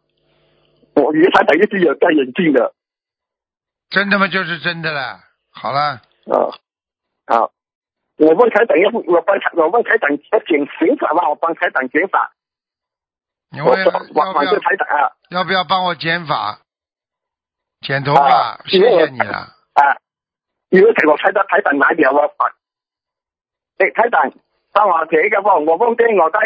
[0.94, 2.74] 我以为台长一直有戴眼镜的，
[3.90, 4.26] 真的吗？
[4.28, 5.20] 就是真的了。
[5.50, 6.50] 好了，啊，
[7.26, 7.52] 好，
[8.16, 11.28] 我问台长要不我帮台我问台长要减刑法吗？
[11.28, 12.32] 我帮台长减法，
[13.50, 16.58] 你问要不要台长啊，要不要帮我减法？
[17.82, 19.36] 剪头发啊，谢谢你了。
[19.74, 19.82] 啊，
[20.72, 22.54] 如果睇我睇得睇等奶條我發，
[23.76, 24.32] 誒睇等，
[24.72, 26.40] 當我這個我我忘記我在，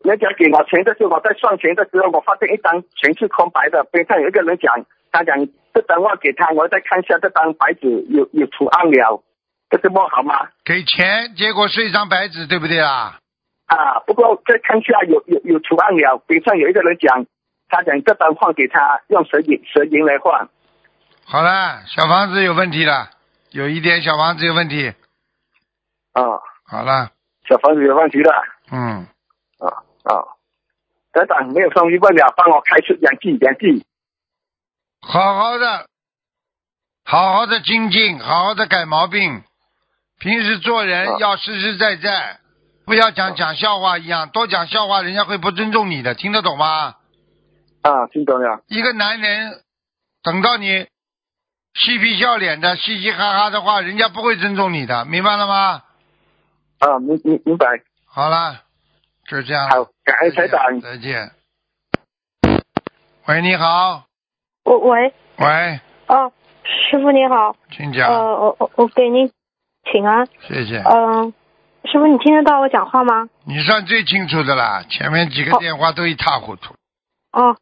[0.00, 4.72] 人家給我錢的時候，我在算錢的時候，我發現一张全是空白的，邊上有一个人讲，
[5.12, 9.22] 他講這張我给他，我再看一下这张白纸有有图案了，
[9.68, 10.48] 这是不好吗？
[10.64, 13.18] 给钱，结果是一张白纸，对不对啊？
[13.66, 17.26] 啊，不过再看一下有有有图案了，邊上有一个人讲，
[17.68, 20.48] 他講這張換給他，用蛇銀蛇銀來換。
[21.26, 23.10] 好了，小房子有问题了，
[23.50, 24.92] 有一点小房子有问题。
[26.12, 26.22] 啊，
[26.66, 27.10] 好了，
[27.48, 28.32] 小房子有问题了。
[28.70, 29.06] 嗯，
[29.58, 29.66] 啊
[30.04, 30.12] 啊，
[31.12, 33.84] 等等，没有生疑问了，帮我开出两句两句。
[35.00, 35.88] 好好的，
[37.04, 39.42] 好好的精进，好好的改毛病。
[40.18, 42.38] 平时做人啊要实实在在，
[42.86, 46.96] 不要讲讲笑话一样，多讲笑话人家会不尊重你的，听得懂吗？
[47.82, 48.62] 啊，听懂了。
[48.68, 49.62] 一个男人
[50.22, 50.86] 等到你
[51.74, 55.82] 嬉皮笑脸的、嘻嘻哈哈的话，人家不会尊重你的，明白了吗？
[56.78, 57.66] 啊，明明明白。
[58.06, 58.62] 好了，
[59.26, 59.68] 就这样。
[59.70, 60.80] 好，感恩台长。
[60.80, 61.32] 再见。
[63.26, 64.04] 喂，你好。
[64.64, 68.08] 我喂，喂，哦，师傅你好，请讲。
[68.08, 69.30] 呃，我我我给您
[69.90, 70.78] 请安，谢谢。
[70.78, 71.34] 嗯、
[71.84, 73.28] 师傅你听得到我讲话吗？
[73.44, 76.74] 你算最清楚的啦，前面几个电话都一塌糊涂。
[77.32, 77.56] 哦，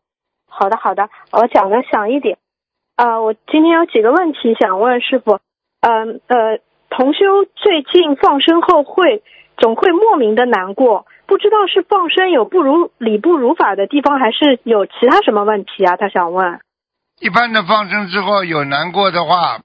[0.48, 2.38] 好的好的，我讲的响一点。
[3.02, 5.40] 呃，我今天有几个问题想问师傅。
[5.80, 9.24] 嗯呃同修最近放生后会
[9.56, 15.96] 总会莫名的难过，不知道是放生有不如理不如法的地方，还是有其他什么问题啊？
[15.96, 16.60] 他想问。
[17.18, 19.62] 一般的放生之后有难过的话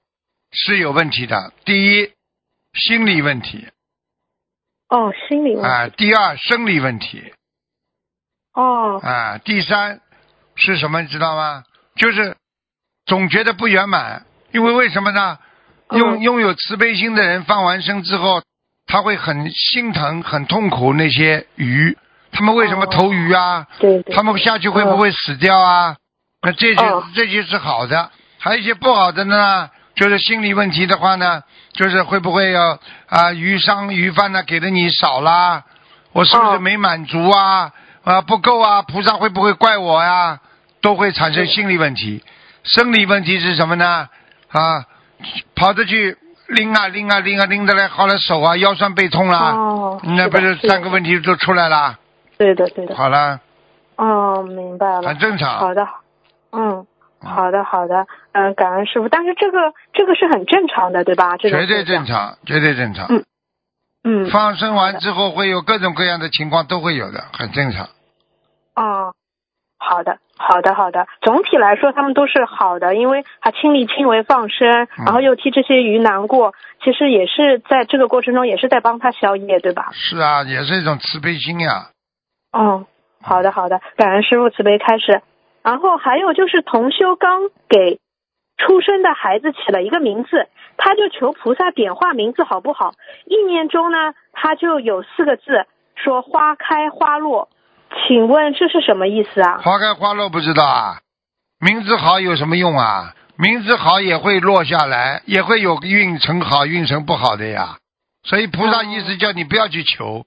[0.50, 1.52] 是有问题的。
[1.64, 2.10] 第一，
[2.72, 3.68] 心理问题
[4.88, 5.68] 哦，心理问题。
[5.68, 7.32] 啊；第二，生理问题
[8.54, 10.00] 哦啊；第三
[10.56, 11.02] 是什么？
[11.02, 11.62] 你知道吗？
[11.94, 12.36] 就是
[13.08, 15.38] 总觉得不圆满，因为为什么呢？
[15.90, 18.42] 拥嗯拥有慈悲心的人放完生之后，
[18.86, 21.96] 他会很心疼、很痛苦那些鱼，
[22.30, 23.66] 他们为什么哦投鱼啊？
[23.80, 24.14] 对对。
[24.14, 25.96] 他们下去会不会死掉啊？
[26.42, 31.42] 那这些、哦这些是好的，还有一些不好的呢，就是心理问题的话呢，
[31.72, 35.64] 就是会不会有啊鱼商鱼贩呢给的你少啦？
[36.12, 37.72] 我是不是哦没满足啊？
[38.04, 38.82] 啊不够啊？
[38.82, 40.38] 菩萨会不会怪我呀？
[40.82, 42.22] 都会产生心理问题。
[42.68, 44.08] 生理问题是什么呢？
[44.48, 44.84] 啊，
[45.56, 46.16] 跑着去
[46.48, 51.98] 拎啊拎啊拎啊拎的来好了手啊腰酸背痛啦，哦，那不是三个问题都出来了？
[52.38, 52.94] 对的，对的。
[52.94, 53.40] 好了，
[53.96, 55.18] 哦，明白了很。
[55.18, 55.58] 正常。
[55.58, 55.86] 好的，
[56.52, 56.86] 嗯，
[57.20, 59.08] 好的，好的，嗯，感恩师傅。
[59.08, 59.58] 但是这个
[59.92, 61.36] 这个是很正常的，对吧？
[61.36, 62.06] 这种绝对正。
[62.06, 63.06] 常，绝对正常。
[63.08, 63.24] 嗯
[64.04, 64.30] 嗯。
[64.30, 67.88] 放生完之后会有各种各样的情况，都会有的，很正常。
[68.76, 69.14] 哦，
[69.78, 71.06] 好的，好的，好的。
[71.20, 79.88] 总体来说，他们都是好的，因为他亲力亲为放生，嗯然后又替这些鱼难过，其实也是在这个过程中也是在帮他消业，对吧？
[79.92, 81.90] 是啊，也是一种慈悲心呀。
[82.52, 82.86] 哦，
[83.20, 85.20] 好的好的，感恩师傅慈悲开始。
[85.62, 87.98] 然后还有就是同修刚给
[88.56, 92.92] 出生的孩子起了一个名字，他就求菩萨点化名字好不好？
[93.26, 95.66] 意念中呢，他就有四个字，
[95.96, 97.48] 说花开花落，
[98.06, 99.58] 请问这是什么意思啊？
[99.58, 101.00] 花开花落不知道啊，
[101.60, 103.14] 名字好有什么用啊？
[103.36, 107.78] 名字好也会落下来，也会有运程好、运程不好的呀。
[108.24, 110.24] 所以菩萨意思叫你不要去求，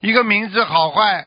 [0.00, 1.26] 一个名字好坏，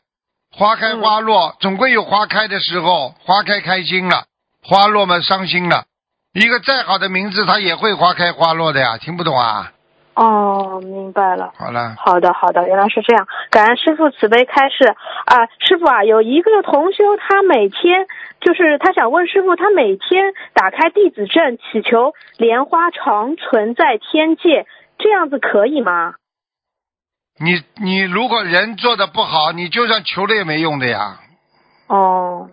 [0.50, 4.24] 花开花落，总归有花开的时候，花开开心了，
[4.62, 5.84] 花落嘛伤心了。
[6.32, 9.72] 一个再好的名字，它也会花开花落的呀，听不懂啊？
[10.18, 11.52] 哦，明白了。
[11.56, 13.28] 好了，好的，好的，原来是这样。
[13.50, 14.84] 感恩师傅慈悲开示
[15.26, 18.08] 啊，师傅啊，有一个同修，他每天
[18.40, 24.66] 就是他想问师傅，他每天打开弟子证，祈求莲花常存在天界，
[24.98, 26.14] 这样子可以吗？
[27.38, 31.20] 你你如果人做的不好，你就算求了也没用的呀，
[31.86, 32.50] 哦，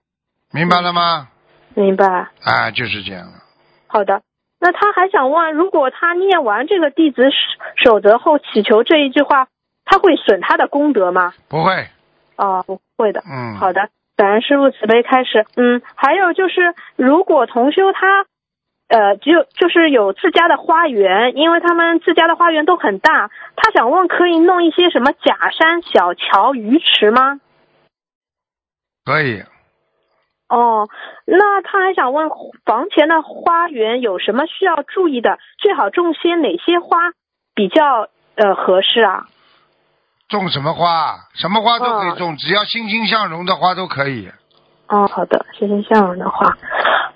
[0.54, 1.30] 明白了吗？
[1.74, 2.06] 明白。
[2.44, 3.40] 啊，就是这样的。
[3.88, 4.22] 好的。
[4.66, 7.30] 那他还想问，如果他念完这个弟子
[7.76, 9.48] 守则后祈求这一句话，
[9.86, 11.36] 他会损他的功德吗？
[11.48, 11.88] 不会，
[12.36, 13.22] 哦，不会的。
[13.30, 15.46] 嗯，好的，感恩师傅慈悲开始。
[15.56, 18.26] 嗯，还有就是，如果同修他，
[18.88, 27.40] 呃，只有就是有自家的花园，因为他们自家的花园都很大，他想问可以弄一些什么假山、小桥、鱼池吗？
[29.06, 29.44] 可以。
[30.48, 30.88] 哦，
[31.26, 32.30] 那他还想问
[32.66, 35.40] 房前的花园有什么需要注意的？
[35.58, 37.12] 最好种些哪些花
[37.56, 39.26] 比较呃合适啊？
[40.30, 41.16] 种什么花？
[41.34, 44.30] 什么花都可以种，只要欣欣向荣的花都可以。
[44.88, 46.56] 哦，好的，欣欣向荣的花。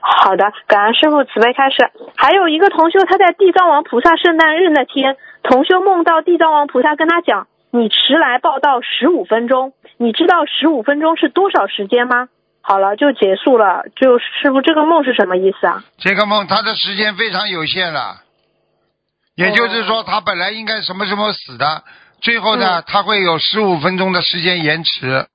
[0.01, 1.91] 好的，感恩师傅慈悲开示。
[2.17, 12.27] 还有一个同修，他在地藏王菩萨圣诞日那天，同修梦到地藏王菩萨跟他讲：“你迟来报道十五分钟，你知道十五分钟是多少时间吗？”
[12.61, 13.83] 好了，就结束了。
[13.95, 15.83] 就师傅，这个梦是什么意思啊？
[15.97, 18.21] 这个梦他的时间非常有限了，
[19.35, 21.83] 也就是说他本来应该什么时候死的，
[22.21, 25.25] 最后呢，他会有十五分钟的时间延迟。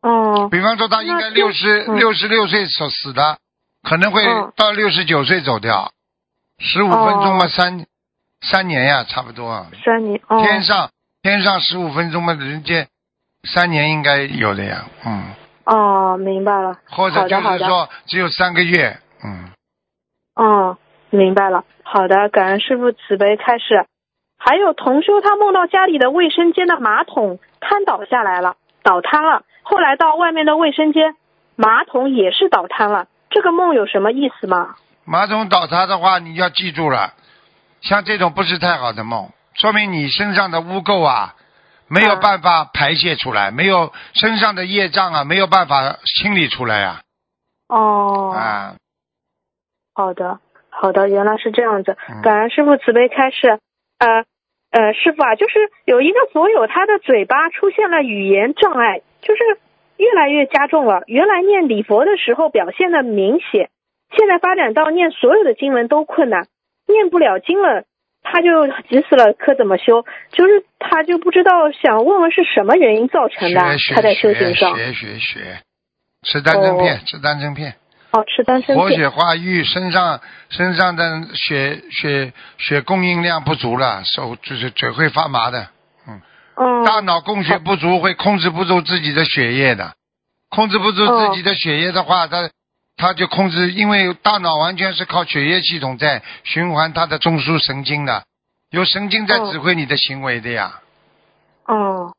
[0.00, 3.38] 哦，比方说他应该六十六十六岁所死的，
[3.82, 4.24] 可能会
[4.56, 5.92] 到六十九岁走掉，
[6.58, 7.84] 十五分钟嘛，三
[8.40, 9.66] 三年呀，差不多。
[9.84, 10.20] 三年。
[10.28, 10.40] 哦。
[10.42, 10.90] 天上
[11.22, 12.88] 天上十五分钟嘛，人间
[13.44, 15.24] 三年应该有的呀，嗯。
[15.64, 16.78] 哦，明白了。
[16.90, 19.50] 或者就是说只有三个月，嗯。
[20.34, 20.78] 哦，
[21.10, 21.64] 明白了。
[21.82, 23.86] 好的，感恩师傅慈悲开示。
[24.38, 29.42] 还有同修，他梦到家里的卫生间的马桶瘫倒下来了，倒塌了。
[29.62, 31.16] 后来到外面的卫生间，
[31.56, 33.06] 马桶也是倒塌了。
[33.30, 34.74] 这个梦有什么意思吗？
[35.06, 37.14] 马桶倒塌的话，你要记住了，
[37.80, 41.34] 像这种不是太好的梦，说明你身上的污垢啊
[41.88, 47.02] 没有办法排泄出来，没有身上的业障啊没有办法清理出来呀。
[47.68, 48.32] 哦。
[48.34, 48.74] 啊。
[49.94, 51.96] 好的，好的，原来是这样子。
[52.22, 53.58] 感恩师傅慈悲开示。
[53.98, 54.24] 呃
[54.70, 59.02] 呃，师傅啊，就是有一个佛友，他的嘴巴出现了语言障碍。
[59.24, 59.42] 就是
[59.96, 61.02] 越来越加重了。
[61.06, 63.70] 原来念礼佛的时候表现的明显，
[64.14, 66.46] 现在发展到念所有的经文都困难，
[66.86, 67.84] 念不了经了，
[68.24, 69.32] 他就急死了。
[69.38, 70.04] 可怎么修？
[70.32, 73.60] 就是他就不知道，想问问是什么原因造成的？
[73.94, 75.60] 他在修行上学学学，
[76.26, 77.76] 吃丹参片，吃丹参片。
[78.10, 78.76] 哦，吃丹参片。
[78.76, 85.68] 活血化瘀，身上身上的血血血供应量不足了，手就是嘴会发麻的。
[86.56, 89.94] 嗯大脑供血不足会控制不住自己的血液的，
[90.50, 92.48] 控制不住自己的血液的话，他
[92.96, 98.24] 他就控制，因为大脑完全是靠血液系统在循环他的中枢神经的，
[98.70, 100.80] 有神经在指挥你的行为的呀。
[101.66, 102.14] 哦，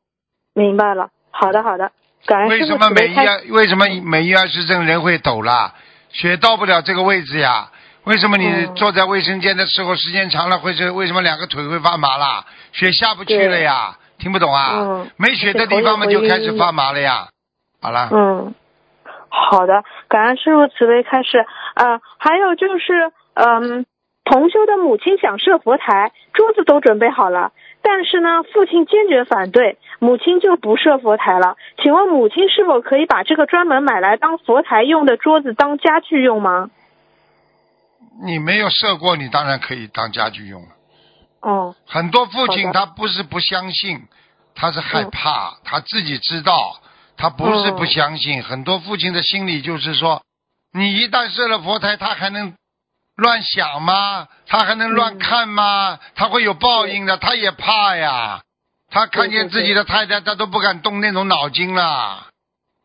[0.54, 1.08] 明白了。
[1.30, 1.92] 好的，好的。
[2.26, 5.74] 感恩为什么美伊尔为什么每一二十症人会抖啦？
[6.10, 7.70] 血到不了这个位置呀？
[8.04, 12.44] 为什么你坐在卫生间的时候时间长了会是为什么两个腿会发麻啦？
[12.72, 13.98] 血下不去了呀？
[14.18, 15.06] 听不懂啊？
[15.16, 17.28] 没血的地方嘛，就开始发麻了呀。
[17.80, 18.08] 好了。
[18.12, 18.54] 嗯，
[19.36, 21.44] 好的，感恩师傅慈悲开示。
[21.74, 23.84] 呃，还有就是，嗯，
[24.24, 31.56] 同修的母亲想设佛台，桌子都准备好了，但是呢，父亲坚决反对，母亲就不设佛台了。
[31.82, 36.70] 请问母亲是否可以把这个专门买来当佛台用的桌子当家具用吗？
[38.24, 40.68] 你没有设过，你当然可以当家具用了。
[41.42, 44.00] 哦，很多父亲他不是不相信，
[44.54, 46.80] 他是害怕，他自己知道，
[47.16, 48.42] 他不是不相信。
[48.42, 50.22] 很多父亲的心理就是说，
[50.72, 52.54] 你一旦设了佛台，他还能
[53.16, 54.28] 乱想吗？
[54.46, 55.98] 他还能乱看吗？
[56.14, 58.42] 他会有报应的，他也怕呀。
[58.90, 62.26] 他看见自己的太太，他都不敢动那种脑筋了。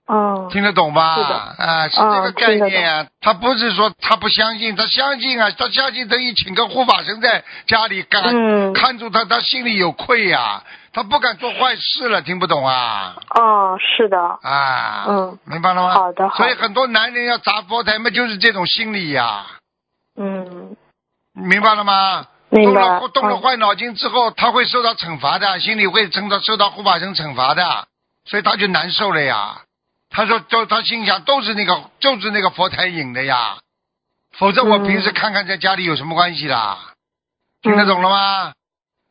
[0.08, 1.16] 哦，听得懂吧？
[1.16, 3.08] 是啊，是这个概念啊。
[3.22, 10.64] 他不是说他不相信，他相信啊，他相信等于请个护法神在家里看，看住他，他心里有愧呀，
[10.94, 12.22] 他不敢做坏事了。
[12.22, 13.16] 听不懂啊？
[13.30, 14.20] 哦，是的。
[14.20, 15.94] 啊，嗯，明白了吗？
[15.94, 16.30] 好的。
[16.32, 19.46] 所以很多男人要砸佛台嘛，就是这种心理呀。
[20.18, 20.76] 嗯。
[21.34, 22.26] 明白了吗？
[22.50, 22.82] 明白。
[22.82, 27.88] 动了动了坏脑筋之后，他会受到惩罚的，心里会受到受到护法神惩罚的，
[28.26, 29.62] 所以他就难受了呀。
[30.14, 33.60] 他说：“就他心想都是那个，就是那个佛台引的呀，
[34.38, 36.78] 否则我平时看看在家里有什么关系啦？
[37.62, 38.52] 听得懂了吗？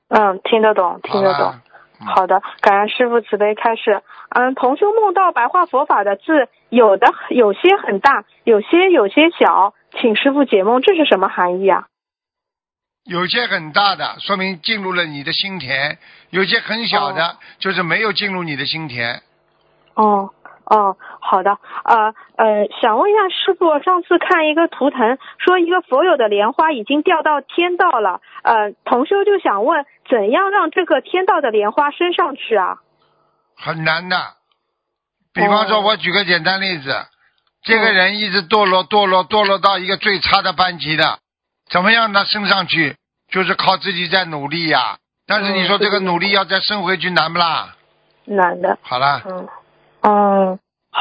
[0.09, 1.55] 嗯，听得懂，听得懂。
[2.07, 4.03] 好的，感恩师傅慈悲开示。
[4.31, 11.87] 嗯，同修梦到白话佛法的字，有的有些很大，有些有些小，请师傅解梦，这是什么含义啊？
[13.05, 15.97] 有些很大的，说明进入了你的心田；
[16.31, 19.21] 有些很小的，就是没有进入你的心田。
[19.95, 20.31] 哦。
[20.71, 20.97] 哦，
[21.31, 32.79] 好的，呃呃，想问一下师傅，上次看一个图腾，说一个佛友的莲花已经掉到天道了，呃，同修就想问，怎样让这个天道的莲花升上去啊？
[33.57, 34.17] 很难的，
[35.33, 36.97] 比方说，我举个简单例子，
[37.63, 41.21] 这个人一直堕落堕落堕落到一个最差的班级的，
[41.71, 42.97] 怎么样他升上去？
[43.31, 44.99] 就是靠自己在努力呀。
[45.29, 47.77] 但是你说这个努力要再升回去难不啦？
[48.25, 48.77] 难的。
[48.83, 49.23] 好啦。
[49.25, 49.49] 嗯。
[50.03, 50.59] 哦，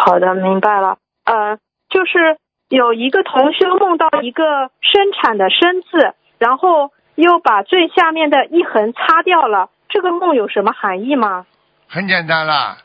[0.09, 0.97] 好的，明白了。
[1.23, 1.57] 呃，
[1.87, 2.37] 就是
[2.67, 4.43] 有一个同修梦到一个
[4.81, 9.69] 生产的生字，然后又把最下面的一横擦掉了。
[9.87, 11.45] 这个梦有什么含义吗？
[11.87, 12.79] 很简单啦，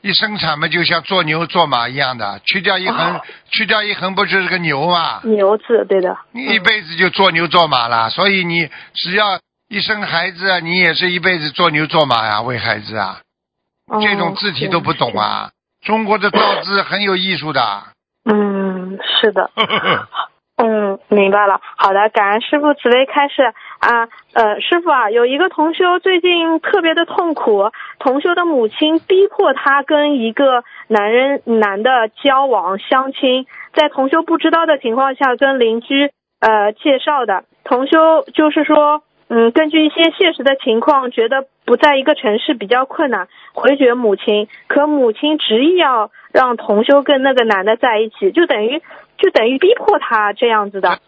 [0.00, 3.20] 一生产嘛，就像做牛做马一样的，去掉一横，哦
[3.50, 5.20] 去掉一横，不就是个牛嘛？
[5.24, 6.16] 牛字，对的。
[6.32, 13.20] 你一辈子就做牛做马了，所以你只要一生孩子，你也是一辈子做牛做马呀，为孩子啊。
[13.86, 15.50] 哦这种字体都不懂啊！
[15.80, 17.60] 中国的造字很有艺术的。
[18.24, 19.50] 嗯，是的。
[20.62, 21.58] 嗯，明白了。
[21.78, 23.42] 好的，感恩师傅慈悲开示
[23.78, 24.08] 啊。
[24.34, 36.10] 呃，师傅啊，有一个同修最近特别的痛苦，同修的母亲逼迫他跟一个男人男的交往相亲，在同修不知道的情况下跟邻居
[36.40, 37.44] 呃介绍的。
[37.64, 44.48] 同修就是说，嗯，根据一些现实的情况，觉得不在一个城市比较困难，回绝母亲。
[44.66, 48.82] 可母亲执意要让同修跟那个男的在一起，就等于
[49.18, 50.98] 就等于逼迫他这样子的。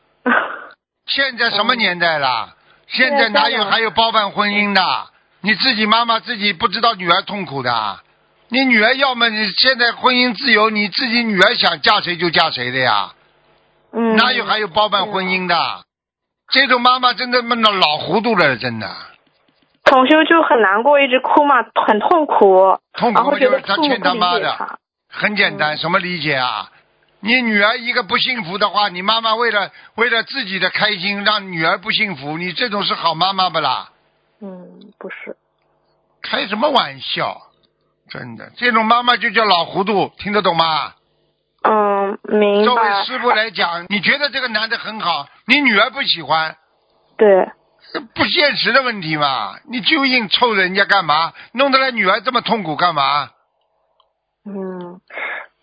[1.04, 2.54] 现在什么年代了？
[2.86, 4.80] 现在哪有还有包办婚姻的？
[5.40, 7.98] 你自己妈妈自己不知道女儿痛苦的。
[8.48, 13.14] 你女儿要么你现在婚姻自由，你自己女儿想嫁谁就嫁谁的呀，
[13.92, 15.56] 嗯，哪有还有包办婚姻的？
[16.52, 18.88] 这种妈妈真的闷到老糊涂了，真的。
[19.84, 21.56] 同修就很难过，一直哭嘛，
[21.86, 24.78] 很痛苦，痛苦就是他欠他妈的，
[25.08, 26.70] 很简单，什么理解啊？
[27.20, 33.90] 你女儿一个不幸福的话，你妈妈为了为了自己的开心，让女儿不幸福，你这种是好妈妈不啦？
[34.40, 35.36] 嗯，不是。
[36.22, 37.36] 开什么玩笑？
[38.08, 40.94] 真的，这种妈妈就叫老糊涂，听得懂吗？
[41.62, 43.04] 嗯，明作为。
[43.04, 46.56] 师傅来讲，你觉得这个男的很好，你女儿不喜欢，
[47.16, 47.48] 对，
[47.92, 49.54] 这不现实的问题嘛？
[49.68, 51.32] 你就硬凑人家干嘛？
[51.52, 53.28] 弄得来女儿这么痛苦干嘛？
[54.44, 55.00] 嗯，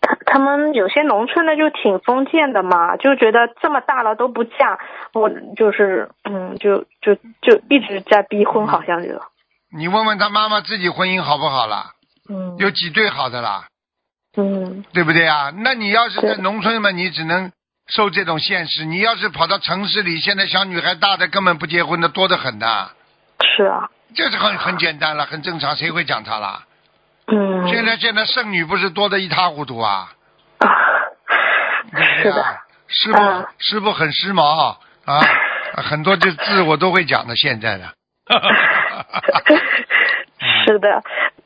[0.00, 4.78] 他他们有些农村的就挺封建的嘛，就觉得这么大了都不嫁，
[5.12, 9.20] 我就是嗯，就就就一直在逼婚，好像就
[9.76, 11.92] 你问问他妈妈自己婚姻好不好啦？
[12.28, 13.66] 嗯有几对好的啦？
[14.36, 15.52] 嗯对不对啊？
[15.56, 17.50] 那你要是在农村嘛，你只能
[17.90, 18.84] 受这种现实。
[18.84, 22.90] 你要是跑到城市里，现在小女孩大的根本不结婚的多得很的，
[23.56, 26.62] 是啊，这是很很简单了，很正常，谁会讲他啦？
[27.26, 30.12] 嗯，现在现在剩女不是多得一塌糊涂啊？
[30.58, 30.68] 啊
[32.22, 32.58] 是的啊？
[32.88, 35.20] 师傅、嗯师傅很时髦啊，
[35.76, 37.36] 很多这字我都会讲的。
[37.36, 37.84] 现在的，
[40.66, 41.02] 是的。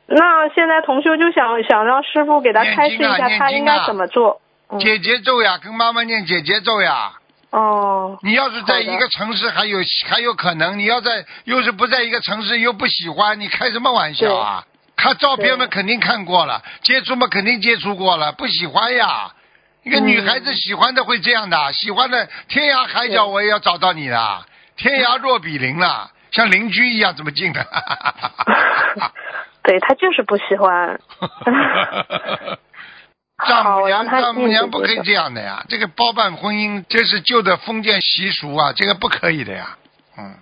[0.07, 4.41] 那现在同修就想想让师傅给他开示一下，他应该怎么做？
[4.71, 7.13] 嗯解节奏呀，跟妈妈念解节奏呀。
[7.51, 14.65] 哦，你要是在一个城市，还有还有可能；你要在又是不在一个城市，又不喜欢，你开什么玩笑啊？
[14.97, 19.31] 看照片嘛，肯定看过了；接触嘛，肯定接触过了，不喜欢呀。
[19.85, 24.47] 一个嗯女孩子喜欢的会这样的，喜欢的天涯海角我也要找到你的，
[24.77, 27.65] 天涯若比邻了，像邻居一样怎么近的。
[29.63, 30.99] 对他就是不喜欢。
[33.47, 35.65] 丈母娘，丈母娘不可以这样的呀！
[35.69, 39.77] 这个包办婚姻，这是旧的封建习俗啊，这个不可以的呀。
[40.17, 40.35] 嗯，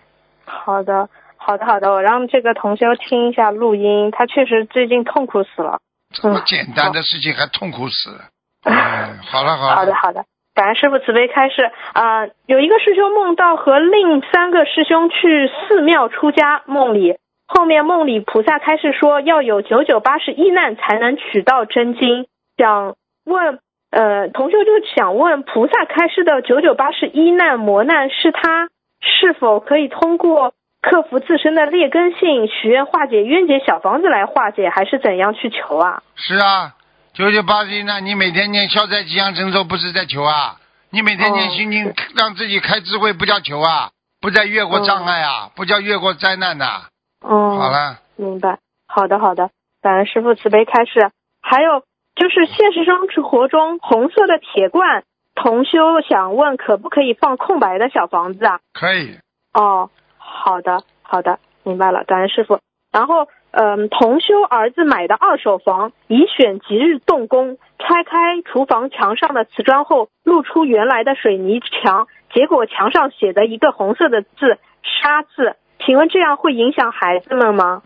[0.44, 5.80] 好的，好的，好的，我让这个同修听一下录音，他确实最近痛苦死了。
[6.12, 8.20] 这么简单的事情还痛苦死了。
[8.64, 9.76] 嗯，好了好了。
[9.76, 10.24] 好的，好的。
[10.54, 17.16] 感恩师傅慈悲开示啊、有一个师兄梦到和另三个师兄去寺庙出家，梦里
[17.46, 22.26] 后面梦里菩萨开示说要有九九八十一难才能取到真经，
[22.56, 28.68] 想问呃同修就想问菩萨开示的九九八十一难磨难是他
[29.00, 36.02] 是否可以通过克服自身的劣根性，许愿化解冤结小房子来化解，还是怎样去求啊？
[36.16, 36.74] 是啊，
[37.12, 40.56] 九九八十一难，你每天念消灾吉祥神咒，不是在求啊？
[40.90, 43.90] 你每天念哦心经，让自己开智慧，不叫求啊，
[44.20, 46.82] 不再越过障碍啊，不叫越过灾难呐、
[47.20, 49.50] 哦，好了，明白，好的好的，
[49.80, 51.10] 感恩师傅慈悲开示。
[51.40, 51.82] 还有
[52.14, 55.04] 就是现实生活中红色的铁罐，
[55.34, 58.60] 同修想问可不可以放空白的小房子啊？
[58.72, 59.18] 可以。
[59.54, 62.60] 哦，好的好的，明白了，感恩师傅。
[62.92, 77.82] 然后，嗯，同修儿子买的二手房，已选吉日动工，拆开厨房墙上的瓷砖后，露出原来的水泥墙，结果墙上写的一个红色的字“杀”字，请问这样会影响孩子们吗？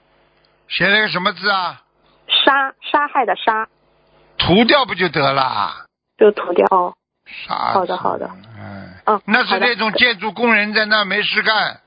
[0.69, 1.83] 写了个什么字啊？
[2.29, 3.69] 杀杀害的杀，
[4.47, 5.87] 涂掉不就得了？
[6.17, 6.67] 就涂掉。
[6.71, 6.95] 哦
[7.47, 7.73] 啥？
[7.73, 8.31] 好的好的。
[8.59, 8.95] 嗯。
[9.07, 11.81] 嗯，那是那种建筑工人在那没事干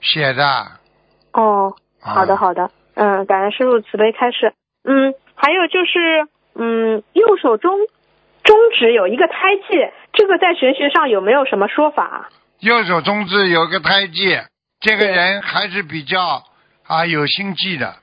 [0.00, 0.66] 写的。
[1.32, 4.54] 哦，好的啊好的，嗯，感恩师傅慈悲开示。
[4.82, 6.26] 嗯，还有就是，
[6.56, 7.72] 嗯，右手中
[8.42, 9.34] 中指有一个胎
[9.68, 9.76] 记，
[10.12, 12.30] 这个在玄学上有没有什么说法？
[12.58, 14.40] 右手中指有个胎记，
[14.80, 16.42] 这个人还是比较
[16.86, 17.94] 啊有心计的，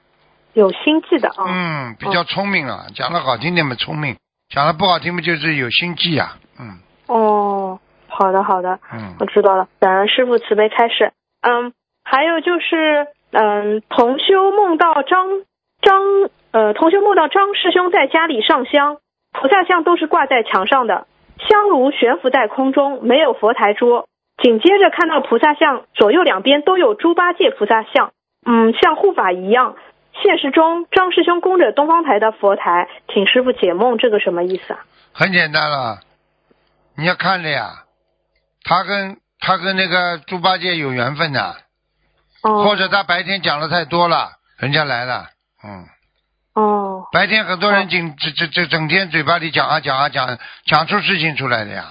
[0.58, 1.46] 有心计的啊。
[1.46, 4.18] 嗯，比较聪明了，讲的好听点嘛聪明，
[4.50, 9.68] 讲的不好听嘛就是有心计呀、嗯哦，好的好的，嗯我知道了。
[9.80, 11.14] 感恩师傅慈悲开示。
[11.42, 11.72] 嗯，
[12.04, 15.28] 还有就是，嗯，同修梦到张
[15.82, 16.02] 张
[16.52, 18.98] 呃，同修梦到张师兄在家里上香，
[19.32, 21.06] 菩萨像都是挂在墙上的，
[21.48, 24.08] 香炉悬浮在空中，没有佛台桌。
[24.42, 28.12] 紧接着看到菩萨像左右两边都有猪八戒菩萨像，
[28.46, 29.76] 嗯，像护法一样。
[30.22, 34.80] 现实中，张师兄供着东方台的佛台，请师傅解梦，这个什么意思啊？
[35.14, 36.00] 很简单了，
[36.96, 37.84] 你要看的呀，
[38.64, 41.56] 他跟他跟那个猪八戒有缘分的，
[42.44, 42.64] 哦。
[42.64, 45.26] 或者他白天讲的太多了，人家来了，
[45.64, 45.86] 嗯。
[46.54, 47.08] 哦。
[47.12, 51.86] 白天很多人整这这这整天嘴巴里讲啊讲啊讲，讲出事情出来的呀，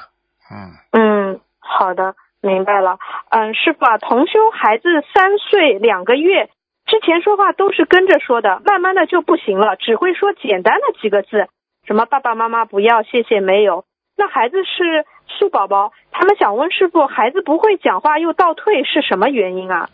[0.51, 2.99] 嗯，嗯，好的，明白了。
[3.31, 4.83] 嗯，师傅啊，同修孩子
[5.15, 6.51] 三岁两个月，
[6.87, 11.49] 之前说话都是跟着说的，慢慢的就不行了，只会说简单的几个字，
[11.87, 13.85] 什么爸爸妈妈不要，谢谢没有。
[14.17, 19.91] 那孩子是素宝宝，他们想问师傅，孩子不会讲话又倒退是什么原因啊？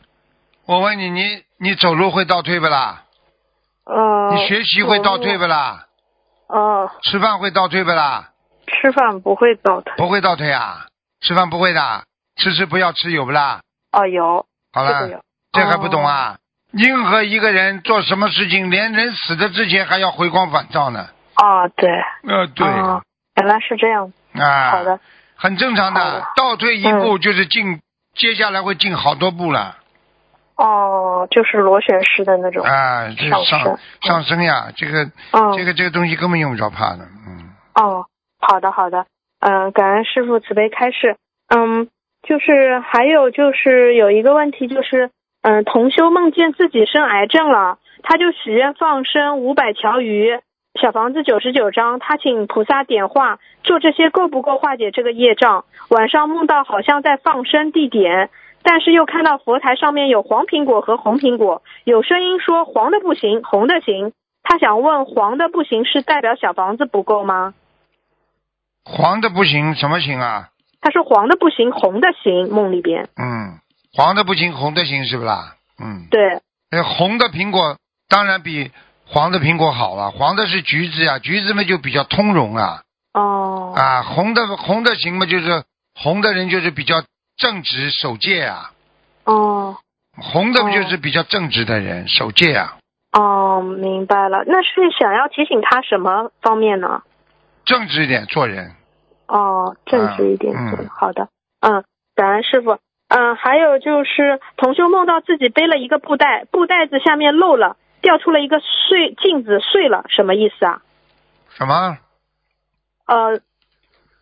[0.66, 3.04] 我问你，你你走路会倒退不啦？
[3.84, 5.86] 呃，你学习会倒退不啦？
[6.48, 8.30] 呃，吃饭会倒退不啦？
[8.66, 9.94] 吃饭不会倒退。
[9.96, 10.86] 不会倒退啊？
[11.22, 12.04] 吃饭不会的，
[12.36, 13.60] 吃吃不要吃有不啦？
[13.92, 15.22] 哦，有，好了。
[15.52, 16.38] 这还不懂啊？
[16.72, 21.08] 任何一个人做什么事情，连人死的之前还要回光返照呢。
[21.36, 21.90] 哦，对。
[22.26, 23.02] 呃，对，哦
[23.36, 24.12] 原来是这样。
[24.34, 24.98] 啊，好的。
[25.36, 27.80] 很正常的的，倒退一步就是进，
[28.14, 29.76] 接下来会进好多步了。
[30.56, 32.64] 哦，就是螺旋式的那种。
[32.64, 35.56] 啊，这上上升上升呀，这个嗯。
[35.56, 37.50] 这个这个东西根本用不着怕的，嗯。
[37.74, 38.06] 哦，
[38.38, 39.06] 好的好的，
[39.40, 41.16] 嗯、感恩师傅慈悲开示。
[41.48, 41.88] 嗯，
[42.22, 45.10] 就是还有就是有一个问题就是，
[45.42, 50.38] 嗯、同修梦见自己生癌症了，他就许愿放生五百条鱼，
[50.80, 55.64] 小房子九十九张，他请菩萨点化，做这些够不够化解这个业障？
[55.90, 58.30] 晚上梦到好像在放生地点，
[58.62, 64.12] 但是又看到佛台上面有黄苹果和红苹果，有声音说黄的不行，红的行。
[64.44, 67.54] 他想问黄的不行是代表小房子不够吗？
[68.84, 70.48] 黄的不行，什么行啊？
[70.80, 72.48] 他说黄的不行，红的行。
[72.48, 73.58] 梦里边，嗯，
[73.94, 75.56] 黄的不行，红的行是不啦？
[75.78, 76.40] 嗯，对，
[76.70, 77.76] 那，红的苹果
[78.08, 78.70] 当然比
[79.06, 82.82] 黄的苹果好了，黄的是橘子呀，橘子嘛就比较通融啊，
[83.12, 85.64] 哦，啊，红的红的行嘛就是
[85.94, 87.02] 红的人就是比较
[87.36, 88.72] 正直守戒啊，
[89.24, 89.76] 哦，
[90.16, 92.78] 红的不就是比较正直的人守戒啊，
[93.12, 94.44] 哦，明白了。
[94.46, 97.02] 那是想要提醒他什么方面呢？
[97.66, 98.72] 正直一点做人，
[99.26, 100.86] 哦，正直一点嗯做。
[100.88, 101.28] 好的，
[101.60, 101.84] 嗯，
[102.14, 102.78] 感恩师傅。
[103.14, 110.80] 嗯，还有就是同修梦到自己背了一个布袋，布袋子下面漏了，掉出了一个碎镜子碎了，什么意思啊？
[111.50, 111.98] 什么？
[113.06, 113.40] 呃，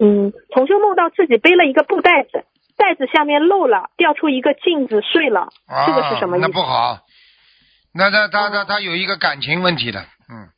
[0.01, 2.45] 嗯，同修梦到自己背了一个布袋子，
[2.76, 6.49] 袋子下面漏了，掉出一个镜子碎了，啊，这个是什么意思？
[6.49, 6.99] 那不好，
[7.95, 10.49] 那他他他他有一个感情问题的，嗯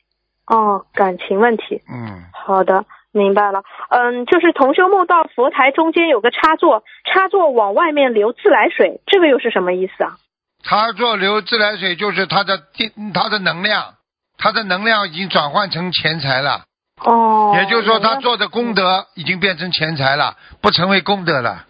[0.46, 1.82] 哦，感情问题。
[1.92, 3.62] 嗯，好的，明白了。
[3.90, 10.16] 嗯，就是同修梦到佛台中间有个插座，插座往外面流自来水，这个又是什么意思啊？
[10.64, 13.94] 插座流自来水就是它的电它的能量，
[14.38, 16.62] 它的能量已经转换成钱财了。
[17.04, 21.64] 哦，也就是说，他做的功德已经变成钱财了，不成为功德了。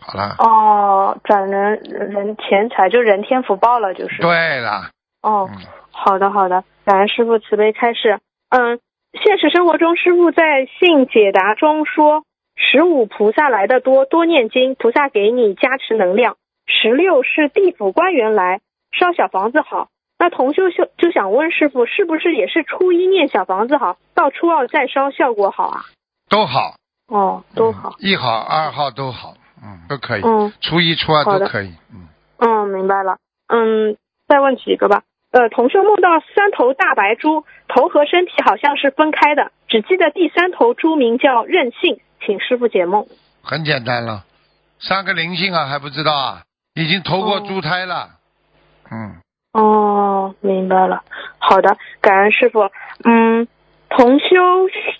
[0.00, 4.20] 好了，哦，转人人钱财就人天福报了，就是。
[4.20, 4.90] 对了，
[5.22, 8.20] 哦，嗯，好的好的，感恩师傅慈悲开示。
[8.50, 8.78] 嗯，
[9.22, 16.36] 现实生活中，师傅在信解答中说，十五菩萨来的多，多念经，菩萨给你加持能量。
[16.66, 18.60] 十六是地府官员来
[18.92, 19.88] 烧小房子好。
[20.18, 25.80] 那同修修就想问师傅，是不是也是初一念小房子好，到初二再烧效果好啊？
[26.28, 26.76] 都好，
[27.08, 27.90] 哦，都好。
[27.90, 32.08] 嗯一好二号都好，嗯，都可以，嗯初一初二都可以，嗯，
[32.38, 33.18] 嗯，明白了。
[33.48, 33.96] 嗯，
[34.26, 35.02] 再问几个吧。
[35.36, 43.04] 呃，同修梦到三头大白猪，头和身体好像是分开的，只记得第三头猪名叫任性，请师傅解梦。
[43.42, 44.24] 很简单了，
[44.80, 46.42] 三个灵性啊还不知道啊，
[46.74, 48.08] 已经投过哦猪胎了，
[48.90, 49.20] 嗯，
[49.52, 51.02] 哦，明白了。
[51.38, 52.70] 好的，感恩师傅。
[53.04, 53.46] 嗯，
[53.90, 54.26] 同修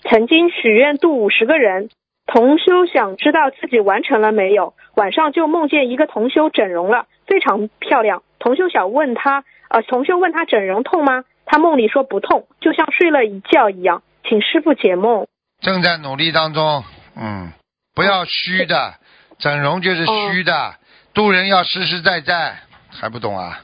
[0.03, 1.89] 曾经许愿度五十个人，
[2.27, 8.21] 同修想知道自己完成了没有，晚上就梦见一个同修整容了，非常漂亮。
[8.37, 11.23] 同修想问他，呃，同修问他整容痛吗？
[11.45, 15.27] 他梦里说不痛，就像睡了一觉一样，请师傅解梦。
[15.61, 16.83] 正在努力当中，
[17.15, 17.51] 嗯，
[17.95, 18.95] 不要虚的，
[19.39, 20.75] 整容就是虚的，
[21.13, 22.57] 渡人要实实在在，
[22.89, 23.61] 还不懂啊？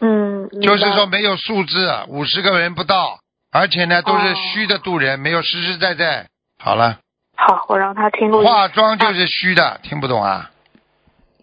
[0.00, 3.18] 嗯，就是说没有数字，五十个人不到，
[3.52, 6.26] 而且呢都是哦虚的渡人，没有实实在在。
[6.58, 6.98] 好了，
[7.36, 8.30] 好，我让他听。
[8.44, 10.50] 化妆就是虚的，听不懂啊？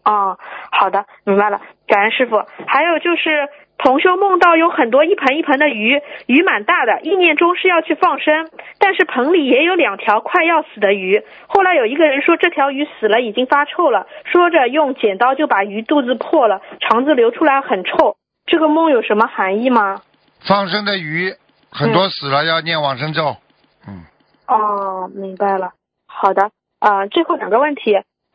[0.06, 0.38] 哦，
[0.72, 1.60] 好的，明白了，
[1.90, 2.44] 感恩师傅。
[2.68, 11.24] 还有就是同修梦到有很多一盆一盆的鱼，鱼蛮大的，意念中是要去放生，但是盆里也有两条快要死的鱼。
[11.48, 18.18] 后来有一个人说这条鱼死了，已经发臭了，说着用剪刀就把鱼肚子破了，肠子流出来很臭。
[18.46, 20.02] 这个梦有什么含义吗？
[20.48, 21.34] 放生的鱼
[21.72, 23.38] 很多死了，要念往生咒。
[23.88, 24.04] 嗯，
[24.48, 25.72] 哦，明白了。
[26.08, 27.94] 好的，啊、最后两个问题，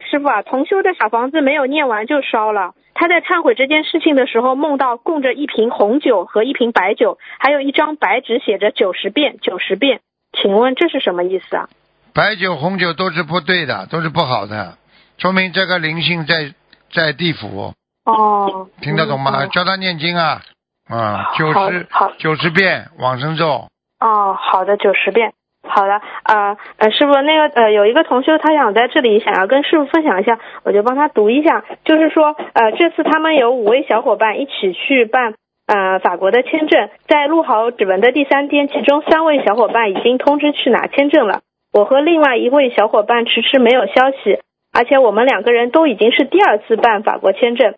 [0.08, 2.72] 师傅啊，同修的小房子没有念完就烧了。
[2.94, 10.00] 他在忏悔这件事情的时候，梦到供着一瓶红酒和一瓶白酒，还有一张白纸写着九十遍，九十遍。
[10.32, 11.68] 请问这是什么意思啊？
[12.12, 14.78] 白酒、红酒都是不对的，都是不好的，
[15.18, 16.54] 说明这个灵性在
[16.92, 17.74] 在地府，
[18.04, 19.32] 哦，听得懂吗？
[19.34, 20.42] 嗯教他念经啊，
[20.88, 23.68] 啊，九好十好九十遍往生咒。
[23.98, 25.32] 哦，好的，九十遍。
[25.66, 31.64] 好的，呃呃，师傅，那个呃，有一个同学他想在这里想要跟师傅分享一下，我就帮他读一下。
[31.84, 35.34] 就是说，呃，这次他们有五位小伙伴一起去办
[35.66, 41.40] 呃法国的签证，在录好指纹的第三天，其中三位小伙伴已经通知去拿签证了。
[41.72, 44.38] 我和另外一位小伙伴迟迟没有消息，
[44.72, 47.74] 而且我们两个人都已经是第二次办法国签证。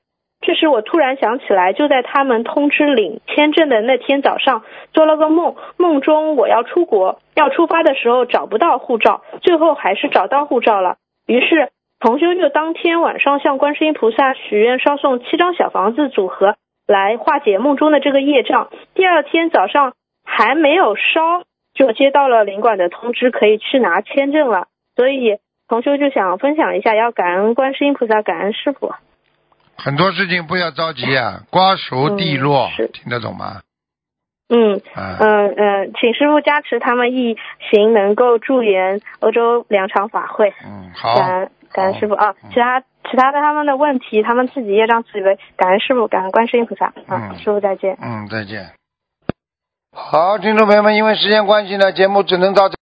[0.46, 10.98] 这时我突然想起来，就在他们通知领签证的那天早上，做了个梦，梦中我要出国，要出发的时候找不到护照，最后还是找到护照了。
[11.26, 16.54] 于是同修就当天晚上向观世音菩萨许愿，烧送七张小房子组合
[16.86, 18.68] 来化解梦中的这个业障。
[18.94, 19.94] 第二天早上
[20.24, 21.42] 还没有烧，
[21.74, 24.68] 就接到了领馆的通知，可以去拿签证了。
[24.94, 28.92] 所以同修就想分享一下，要感恩观世音菩萨，感恩师傅。
[29.76, 33.60] 很多事情不要着急啊，瓜熟蒂落，嗯听得懂吗？
[34.48, 37.36] 嗯啊，嗯嗯，请师傅加持他们一
[37.70, 40.54] 行能够助缘欧洲两场法会。
[40.64, 45.36] 嗯，好，感恩感恩师傅啊，其他其他的他们的问题，他们自己业障自己背。
[45.56, 47.98] 感恩师傅，感恩观世音菩萨啊，嗯师傅再见。
[48.00, 48.70] 嗯，再见。
[49.92, 52.76] 好，听众朋友们，因为时间关系呢，节目只能到这。